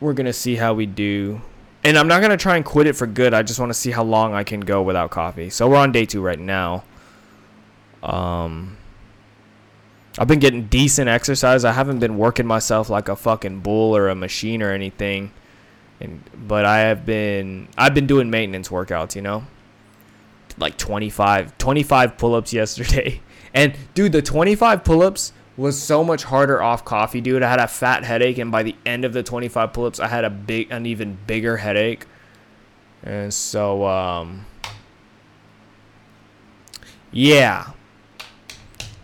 we're 0.00 0.14
gonna 0.14 0.32
see 0.32 0.56
how 0.56 0.74
we 0.74 0.84
do. 0.84 1.40
And 1.84 1.96
I'm 1.96 2.08
not 2.08 2.20
gonna 2.20 2.36
try 2.36 2.56
and 2.56 2.64
quit 2.64 2.86
it 2.86 2.96
for 2.96 3.06
good. 3.06 3.32
I 3.32 3.42
just 3.42 3.60
want 3.60 3.70
to 3.70 3.74
see 3.74 3.92
how 3.92 4.02
long 4.02 4.34
I 4.34 4.42
can 4.42 4.60
go 4.60 4.82
without 4.82 5.10
coffee. 5.10 5.50
So 5.50 5.68
we're 5.68 5.76
on 5.76 5.92
day 5.92 6.06
two 6.06 6.20
right 6.20 6.38
now. 6.38 6.84
Um, 8.02 8.76
I've 10.18 10.28
been 10.28 10.40
getting 10.40 10.66
decent 10.66 11.08
exercise. 11.08 11.64
I 11.64 11.72
haven't 11.72 12.00
been 12.00 12.18
working 12.18 12.46
myself 12.46 12.90
like 12.90 13.08
a 13.08 13.16
fucking 13.16 13.60
bull 13.60 13.96
or 13.96 14.08
a 14.08 14.14
machine 14.14 14.62
or 14.62 14.72
anything. 14.72 15.30
And 16.04 16.48
but 16.48 16.64
I 16.64 16.80
have 16.80 17.04
been 17.04 17.68
I've 17.76 17.94
been 17.94 18.06
doing 18.06 18.30
maintenance 18.30 18.68
workouts, 18.68 19.14
you 19.14 19.22
know? 19.22 19.44
Like 20.58 20.76
25 20.76 21.58
25 21.58 22.18
pull-ups 22.18 22.52
yesterday. 22.52 23.20
And 23.56 23.76
dude, 23.94 24.10
the 24.10 24.20
25 24.20 24.82
pull-ups 24.82 25.32
was 25.56 25.80
so 25.80 26.02
much 26.02 26.24
harder 26.24 26.60
off 26.60 26.84
coffee, 26.84 27.20
dude. 27.20 27.44
I 27.44 27.48
had 27.48 27.60
a 27.60 27.68
fat 27.68 28.02
headache 28.02 28.38
and 28.38 28.50
by 28.50 28.64
the 28.64 28.74
end 28.84 29.04
of 29.04 29.12
the 29.12 29.22
25 29.22 29.72
pull-ups, 29.72 30.00
I 30.00 30.08
had 30.08 30.24
a 30.24 30.30
big 30.30 30.72
an 30.72 30.86
even 30.86 31.16
bigger 31.28 31.58
headache. 31.58 32.06
And 33.04 33.32
so 33.32 33.86
um 33.86 34.44
yeah, 37.12 37.70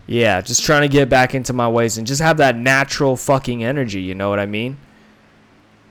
yeah, 0.05 0.41
just 0.41 0.65
trying 0.65 0.81
to 0.81 0.89
get 0.89 1.07
back 1.07 1.33
into 1.33 1.53
my 1.53 1.69
ways 1.69 1.97
and 1.97 2.05
just 2.05 2.21
have 2.21 2.35
that 2.37 2.57
natural 2.57 3.15
fucking 3.15 3.63
energy, 3.63 4.01
you 4.01 4.13
know 4.13 4.29
what 4.29 4.39
I 4.39 4.45
mean? 4.45 4.77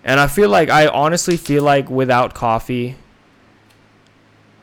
And 0.02 0.18
I 0.18 0.26
feel 0.26 0.48
like 0.48 0.70
I 0.70 0.86
honestly 0.86 1.36
feel 1.36 1.62
like 1.62 1.90
without 1.90 2.34
coffee 2.34 2.96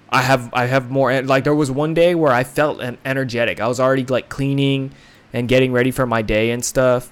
I 0.10 0.22
have 0.22 0.50
I 0.54 0.66
have 0.66 0.90
more 0.90 1.22
like 1.22 1.44
there 1.44 1.56
was 1.56 1.70
one 1.70 1.94
day 1.94 2.16
where 2.16 2.32
I 2.32 2.44
felt 2.44 2.82
energetic. 3.06 3.60
I 3.60 3.68
was 3.68 3.80
already 3.80 4.06
like 4.06 4.30
cleaning 4.30 4.92
and 5.34 5.48
getting 5.48 5.72
ready 5.72 5.92
for 5.92 6.06
my 6.06 6.22
day 6.22 6.52
and 6.52 6.64
stuff. 6.64 7.12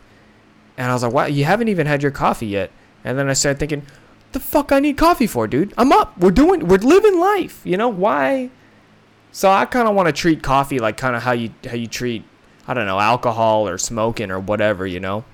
And 0.78 0.90
I 0.90 0.94
was 0.94 1.04
like, 1.04 1.14
"Wow, 1.14 1.26
you 1.26 1.46
haven't 1.46 1.68
even 1.68 1.88
had 1.88 2.02
your 2.02 2.12
coffee 2.12 2.48
yet." 2.48 2.72
And 3.04 3.18
then 3.18 3.30
I 3.30 3.34
started 3.34 3.60
thinking, 3.60 3.84
"The 4.32 4.40
fuck 4.40 4.72
I 4.72 4.80
need 4.80 4.98
coffee 4.98 5.28
for, 5.28 5.48
dude? 5.48 5.74
I'm 5.78 5.92
up. 5.92 6.18
We're 6.18 6.32
doing 6.32 6.68
we're 6.68 6.78
living 6.78 7.20
life. 7.20 7.62
You 7.66 7.78
know, 7.78 7.90
why 7.90 8.50
so 9.32 9.52
I 9.52 9.66
kind 9.66 9.88
of 9.88 9.96
want 9.96 10.08
to 10.08 10.14
treat 10.14 10.42
coffee 10.42 10.80
like 10.80 10.96
kind 10.96 11.16
of 11.16 11.24
how 11.24 11.34
you 11.34 11.52
how 11.66 11.76
you 11.76 11.88
treat 11.88 12.24
I 12.68 12.74
don't 12.74 12.88
know, 12.88 13.00
alcohol 13.00 13.68
or 13.68 13.78
smoking 13.78 14.32
or 14.32 14.40
whatever, 14.40 14.88
you 14.88 15.00
know. 15.00 15.26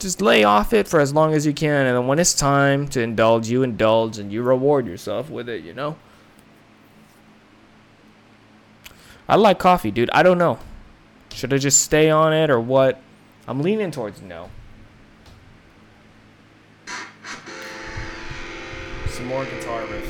Just 0.00 0.22
lay 0.22 0.44
off 0.44 0.72
it 0.72 0.88
for 0.88 0.98
as 0.98 1.12
long 1.12 1.34
as 1.34 1.44
you 1.44 1.52
can, 1.52 1.86
and 1.86 1.94
then 1.94 2.06
when 2.06 2.18
it's 2.18 2.32
time 2.32 2.88
to 2.88 3.02
indulge, 3.02 3.50
you 3.50 3.62
indulge 3.62 4.18
and 4.18 4.32
you 4.32 4.42
reward 4.42 4.86
yourself 4.86 5.28
with 5.28 5.46
it, 5.46 5.62
you 5.62 5.74
know. 5.74 5.96
I 9.28 9.36
like 9.36 9.58
coffee, 9.58 9.90
dude. 9.90 10.08
I 10.14 10.22
don't 10.22 10.38
know. 10.38 10.58
Should 11.34 11.52
I 11.52 11.58
just 11.58 11.82
stay 11.82 12.08
on 12.08 12.32
it 12.32 12.48
or 12.48 12.58
what? 12.58 12.98
I'm 13.46 13.60
leaning 13.60 13.90
towards 13.90 14.22
no. 14.22 14.48
Some 19.06 19.26
more 19.26 19.44
guitar 19.44 19.82
riffs. 19.82 20.09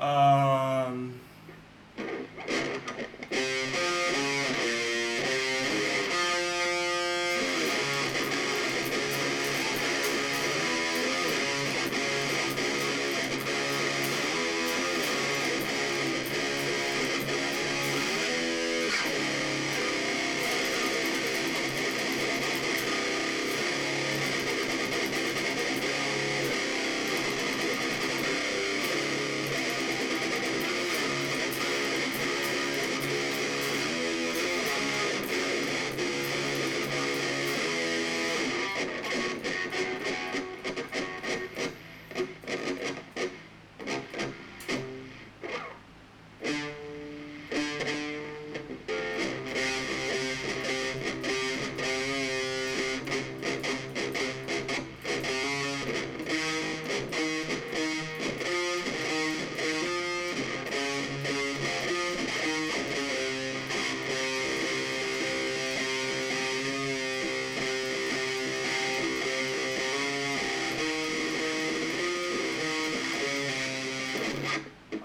Uh, 0.00 0.49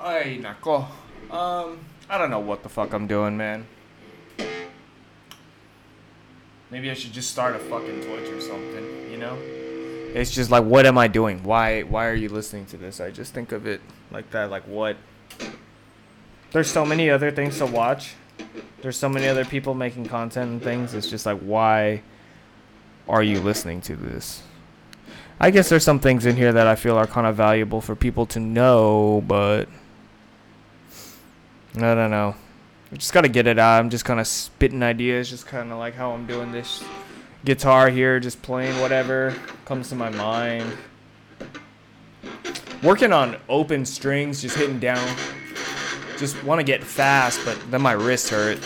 Ay, 0.05 0.39
nako. 0.39 0.85
Um, 1.31 1.79
I 2.07 2.19
don't 2.19 2.29
know 2.29 2.39
what 2.39 2.61
the 2.61 2.69
fuck 2.69 2.93
I'm 2.93 3.07
doing, 3.07 3.35
man. 3.35 3.65
Maybe 6.69 6.91
I 6.91 6.93
should 6.93 7.11
just 7.11 7.31
start 7.31 7.55
a 7.55 7.59
fucking 7.59 8.01
Twitch 8.03 8.29
or 8.29 8.39
something, 8.39 9.11
you 9.11 9.17
know? 9.17 9.35
It's 10.13 10.29
just 10.29 10.51
like, 10.51 10.63
what 10.63 10.85
am 10.85 10.99
I 10.99 11.07
doing? 11.07 11.41
Why, 11.41 11.81
why 11.81 12.05
are 12.05 12.13
you 12.13 12.29
listening 12.29 12.67
to 12.67 12.77
this? 12.77 13.01
I 13.01 13.09
just 13.09 13.33
think 13.33 13.51
of 13.51 13.65
it 13.65 13.81
like 14.11 14.29
that, 14.29 14.51
like 14.51 14.67
what? 14.67 14.95
There's 16.51 16.69
so 16.69 16.85
many 16.85 17.09
other 17.09 17.31
things 17.31 17.57
to 17.57 17.65
watch. 17.65 18.13
There's 18.83 18.97
so 18.97 19.09
many 19.09 19.27
other 19.27 19.43
people 19.43 19.73
making 19.73 20.05
content 20.05 20.51
and 20.51 20.61
things. 20.61 20.93
It's 20.93 21.09
just 21.09 21.25
like, 21.25 21.39
why 21.39 22.03
are 23.09 23.23
you 23.23 23.39
listening 23.39 23.81
to 23.81 23.95
this? 23.95 24.43
I 25.39 25.49
guess 25.49 25.67
there's 25.67 25.83
some 25.83 25.99
things 25.99 26.27
in 26.27 26.35
here 26.35 26.53
that 26.53 26.67
I 26.67 26.75
feel 26.75 26.95
are 26.95 27.07
kind 27.07 27.25
of 27.25 27.35
valuable 27.35 27.81
for 27.81 27.95
people 27.95 28.27
to 28.27 28.39
know, 28.39 29.23
but 29.27 29.67
I 31.83 31.95
don't 31.95 32.11
know. 32.11 32.35
I 32.91 32.95
just 32.95 33.13
gotta 33.13 33.27
get 33.27 33.47
it 33.47 33.59
out. 33.59 33.79
I'm 33.79 33.89
just 33.89 34.05
kind 34.05 34.19
of 34.19 34.27
spitting 34.27 34.83
ideas, 34.83 35.29
just 35.29 35.47
kind 35.47 35.71
of 35.71 35.77
like 35.77 35.95
how 35.95 36.11
I'm 36.11 36.25
doing 36.25 36.51
this 36.51 36.83
guitar 37.43 37.89
here, 37.89 38.19
just 38.19 38.41
playing 38.41 38.79
whatever 38.79 39.35
comes 39.65 39.89
to 39.89 39.95
my 39.95 40.09
mind. 40.09 40.77
Working 42.83 43.13
on 43.13 43.37
open 43.49 43.85
strings, 43.85 44.41
just 44.41 44.57
hitting 44.57 44.79
down. 44.79 45.15
Just 46.17 46.41
want 46.43 46.59
to 46.59 46.63
get 46.63 46.83
fast, 46.83 47.41
but 47.43 47.59
then 47.71 47.81
my 47.81 47.91
wrist 47.93 48.29
hurt. 48.29 48.59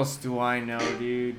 Else 0.00 0.16
do 0.16 0.38
I 0.38 0.60
know, 0.60 0.78
dude? 0.98 1.36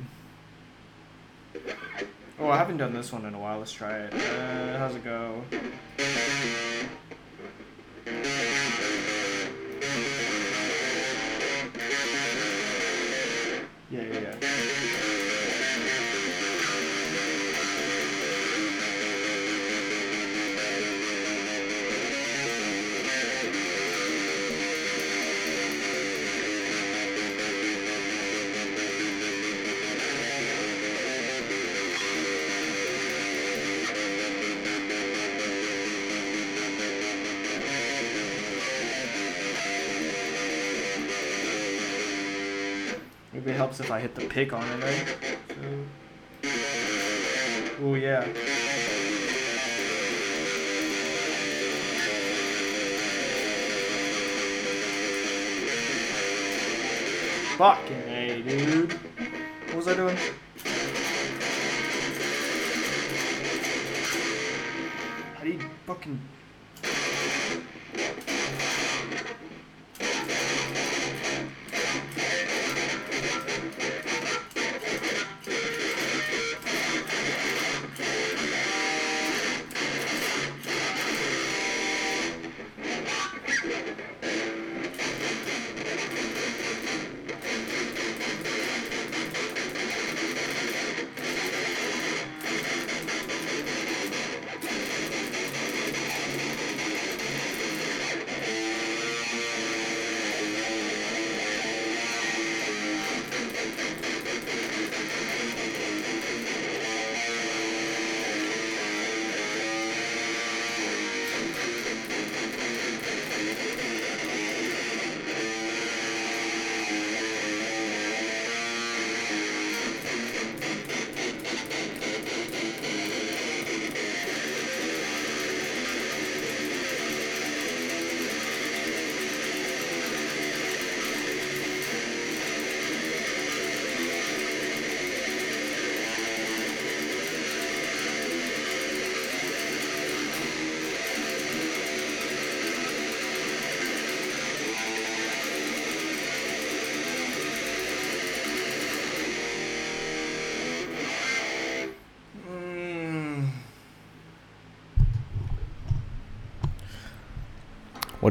Oh, 2.40 2.48
I 2.48 2.58
haven't 2.58 2.78
done 2.78 2.94
this 2.94 3.12
one 3.12 3.26
in 3.26 3.34
a 3.34 3.40
while. 3.40 3.58
Let's 3.58 3.72
try 3.72 3.98
it. 3.98 4.14
Uh, 4.14 4.78
how's 4.78 4.94
it 4.94 5.04
go? 5.04 5.31
Helps 43.72 43.80
if 43.80 43.92
I 43.92 44.02
hit 44.02 44.16
the 44.16 44.26
pick 44.26 44.52
on 44.54 44.68
it, 44.68 44.84
right? 44.84 45.08
So... 45.48 45.86
Oh 47.82 47.96
yeah. 47.96 48.26
Fucking 57.58 58.10
A, 58.10 58.42
dude. 58.42 58.94
What 59.68 59.76
was 59.76 59.88
I 59.88 59.96
doing? 59.96 60.18
How 65.38 65.44
do 65.44 65.50
you 65.50 65.60
fucking... 65.86 66.20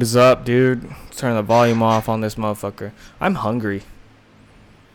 What 0.01 0.05
is 0.05 0.17
up, 0.17 0.47
dude? 0.47 0.85
Let's 0.85 1.19
turn 1.19 1.37
the 1.37 1.43
volume 1.43 1.83
off 1.83 2.09
on 2.09 2.23
this 2.23 2.37
motherfucker. 2.37 2.93
I'm 3.21 3.35
hungry. 3.35 3.83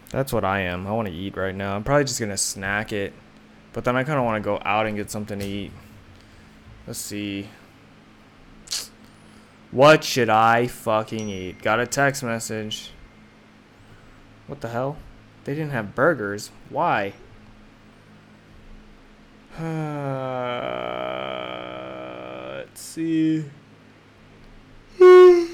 That's 0.10 0.34
what 0.34 0.44
I 0.44 0.62
am. 0.62 0.88
I 0.88 0.94
want 0.94 1.08
to 1.08 1.14
eat 1.14 1.38
right 1.38 1.54
now. 1.54 1.76
I'm 1.76 1.84
probably 1.84 2.06
just 2.06 2.20
gonna 2.20 2.36
snack 2.36 2.92
it, 2.92 3.14
but 3.72 3.84
then 3.84 3.96
I 3.96 4.04
kind 4.04 4.18
of 4.18 4.26
want 4.26 4.44
to 4.44 4.44
go 4.44 4.60
out 4.66 4.88
and 4.88 4.98
get 4.98 5.12
something 5.12 5.38
to 5.38 5.46
eat. 5.46 5.72
Let's 6.88 6.98
see. 6.98 7.50
What 9.70 10.04
should 10.04 10.30
I 10.30 10.66
fucking 10.66 11.30
eat? 11.30 11.62
Got 11.62 11.80
a 11.80 11.86
text 11.86 12.24
message. 12.24 12.90
What 14.48 14.62
the 14.62 14.70
hell? 14.70 14.98
They 15.44 15.54
didn't 15.54 15.70
have 15.70 15.94
burgers. 15.94 16.50
Why? 16.70 17.14
Let's 22.66 22.82
see. 22.82 23.46
How 25.00 25.48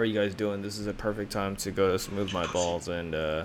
are 0.00 0.04
you 0.04 0.18
guys 0.18 0.34
doing? 0.34 0.62
This 0.62 0.78
is 0.78 0.86
a 0.86 0.94
perfect 0.94 1.32
time 1.32 1.56
to 1.56 1.70
go 1.70 1.92
to 1.92 1.98
smooth 1.98 2.32
my 2.32 2.46
balls 2.46 2.88
and 2.88 3.14
uh, 3.14 3.44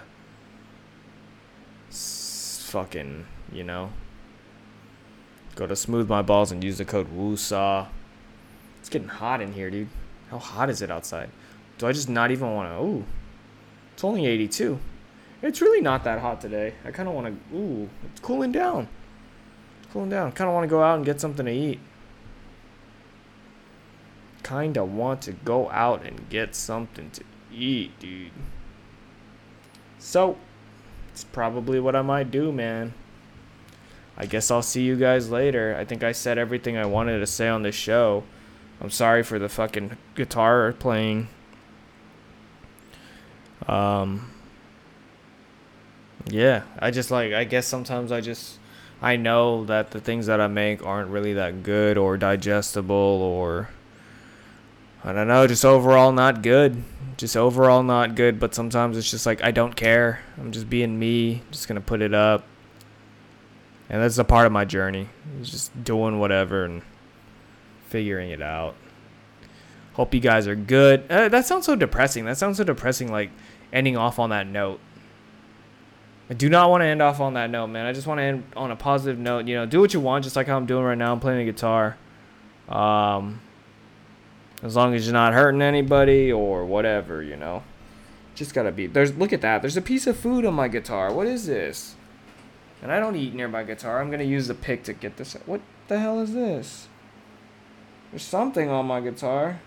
fucking, 1.90 3.26
you 3.52 3.64
know. 3.64 3.92
Go 5.56 5.66
to 5.66 5.76
Smooth 5.76 6.08
My 6.08 6.22
Balls 6.22 6.52
and 6.52 6.64
use 6.64 6.78
the 6.78 6.86
code 6.86 7.12
WOOSAW. 7.12 7.88
It's 8.80 8.90
getting 8.90 9.08
hot 9.08 9.42
in 9.42 9.54
here, 9.54 9.72
dude. 9.72 9.88
How 10.30 10.38
hot 10.38 10.70
is 10.70 10.84
it 10.84 10.92
outside? 10.92 11.32
Do 11.78 11.88
I 11.88 11.94
just 11.94 12.10
not 12.10 12.30
even 12.30 12.54
want 12.54 12.70
to? 12.70 12.84
Ooh. 12.84 13.06
It's 13.94 14.04
only 14.04 14.28
82. 14.28 14.80
It's 15.42 15.62
really 15.62 15.82
not 15.82 16.04
that 16.04 16.20
hot 16.20 16.42
today. 16.42 16.76
I 16.86 16.92
kind 16.92 17.10
of 17.10 17.16
want 17.16 17.28
to. 17.28 17.56
Ooh, 17.56 17.90
it's 18.06 18.20
cooling 18.20 18.52
down. 18.52 18.88
Cooling 19.92 20.10
down. 20.10 20.32
Kind 20.32 20.50
of 20.50 20.54
want 20.54 20.64
to 20.64 20.70
go 20.70 20.84
out 20.84 20.96
and 20.96 21.06
get 21.06 21.22
something 21.22 21.46
to 21.46 21.52
eat. 21.52 21.80
Kind 24.44 24.78
of 24.78 24.92
want 24.92 25.22
to 25.24 25.32
go 25.32 25.70
out 25.72 26.06
and 26.06 26.30
get 26.30 26.56
something 26.56 27.10
to 27.12 27.24
eat, 27.54 27.98
dude. 28.00 28.32
So, 30.00 30.38
it's 31.12 31.24
probably 31.24 31.80
what 31.80 31.96
I 31.96 32.02
might 32.02 32.32
do, 32.32 32.52
man. 32.52 32.94
I 34.18 34.26
guess 34.26 34.50
I'll 34.50 34.62
see 34.64 34.84
you 34.84 34.96
guys 34.96 35.30
later. 35.30 35.76
I 35.78 35.86
think 35.86 36.04
I 36.04 36.12
said 36.12 36.38
everything 36.38 36.78
I 36.78 36.86
wanted 36.86 37.20
to 37.20 37.28
say 37.28 37.48
on 37.48 37.62
this 37.62 37.76
show. 37.76 38.24
I'm 38.82 38.90
sorry 38.90 39.24
for 39.24 39.40
the 39.40 39.50
fucking 39.50 39.98
guitar 40.16 40.74
playing. 40.74 41.30
Um, 43.68 44.32
yeah, 46.28 46.64
I 46.80 46.92
just 46.92 47.12
like, 47.12 47.34
I 47.34 47.44
guess 47.44 47.68
sometimes 47.68 48.12
I 48.12 48.22
just, 48.22 48.60
I 49.02 49.16
know 49.16 49.66
that 49.66 49.92
the 49.92 50.00
things 50.00 50.26
that 50.26 50.42
I 50.42 50.48
make 50.48 50.84
aren't 50.86 51.10
really 51.10 51.34
that 51.34 51.64
good 51.64 51.98
or 51.98 52.18
digestible 52.18 52.96
or, 52.96 53.70
I 55.04 55.14
don't 55.14 55.28
know, 55.28 55.46
just 55.46 55.64
overall 55.64 56.12
not 56.12 56.42
good. 56.42 56.84
Just 57.18 57.36
overall 57.36 57.84
not 57.84 58.16
good, 58.16 58.40
but 58.40 58.54
sometimes 58.54 58.98
it's 58.98 59.10
just 59.10 59.26
like, 59.26 59.44
I 59.44 59.52
don't 59.52 59.76
care. 59.76 60.22
I'm 60.38 60.52
just 60.52 60.70
being 60.70 60.98
me, 61.00 61.42
just 61.52 61.68
gonna 61.68 61.82
put 61.82 62.02
it 62.02 62.14
up. 62.14 62.44
And 63.90 64.02
that's 64.02 64.18
a 64.18 64.24
part 64.24 64.46
of 64.46 64.52
my 64.52 64.66
journey. 64.66 65.10
It's 65.40 65.50
just 65.50 65.84
doing 65.84 66.20
whatever 66.20 66.66
and 66.66 66.82
figuring 67.88 68.32
it 68.32 68.42
out. 68.42 68.76
Hope 69.94 70.14
you 70.14 70.20
guys 70.20 70.48
are 70.48 70.56
good. 70.56 71.10
Uh, 71.10 71.30
that 71.30 71.48
sounds 71.48 71.66
so 71.66 71.76
depressing. 71.76 72.26
That 72.26 72.38
sounds 72.38 72.58
so 72.58 72.64
depressing, 72.64 73.12
like 73.12 73.32
ending 73.74 73.98
off 73.98 74.20
on 74.20 74.30
that 74.30 74.46
note. 74.46 74.80
I 76.30 76.34
do 76.34 76.50
not 76.50 76.70
want 76.70 76.82
to 76.82 76.86
end 76.86 77.02
off 77.02 77.22
on 77.22 77.36
that 77.36 77.50
note, 77.50 77.68
man. 77.68 77.86
I 77.86 77.94
just 77.94 78.06
want 78.06 78.20
to 78.20 78.24
end 78.24 78.44
on 78.56 78.72
a 78.72 78.76
positive 78.76 79.18
note. 79.18 79.48
You 79.48 79.56
know, 79.56 79.66
do 79.66 79.80
what 79.80 79.94
you 79.94 80.02
want, 80.02 80.26
just 80.26 80.36
like 80.36 80.48
how 80.48 80.58
I'm 80.58 80.66
doing 80.66 80.84
right 80.84 80.98
now. 80.98 81.14
I'm 81.14 81.22
playing 81.22 81.46
the 81.46 81.52
guitar. 81.52 81.98
Um, 82.68 83.40
as 84.62 84.76
long 84.76 84.94
as 84.94 85.06
you're 85.06 85.14
not 85.14 85.34
hurting 85.34 85.62
anybody 85.62 86.32
or 86.32 86.66
whatever, 86.66 87.22
you 87.22 87.38
know. 87.38 87.64
Just 88.36 88.54
gotta 88.54 88.72
be. 88.72 88.88
There's 88.88 89.16
look 89.16 89.32
at 89.32 89.42
that. 89.42 89.62
There's 89.62 89.78
a 89.78 89.82
piece 89.82 90.06
of 90.06 90.18
food 90.18 90.46
on 90.46 90.54
my 90.54 90.68
guitar. 90.68 91.14
What 91.14 91.28
is 91.28 91.48
this? 91.48 91.96
And 92.82 92.92
I 92.92 93.00
don't 93.00 93.16
eat 93.16 93.34
near 93.34 93.48
my 93.48 93.64
guitar. 93.64 94.02
I'm 94.02 94.12
gonna 94.12 94.24
use 94.24 94.48
the 94.48 94.54
pick 94.54 94.84
to 94.84 94.94
get 94.94 95.18
this. 95.18 95.34
What 95.46 95.62
the 95.88 96.00
hell 96.00 96.20
is 96.20 96.34
this? 96.34 96.88
There's 98.12 98.24
something 98.24 98.70
on 98.70 98.86
my 98.86 99.00
guitar. 99.00 99.60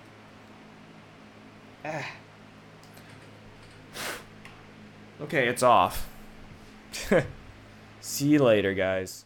Ah. 1.85 2.07
Okay, 5.23 5.49
it's 5.49 5.63
off. 5.63 6.10
See 8.01 8.29
you 8.29 8.39
later, 8.41 8.75
guys. 8.75 9.25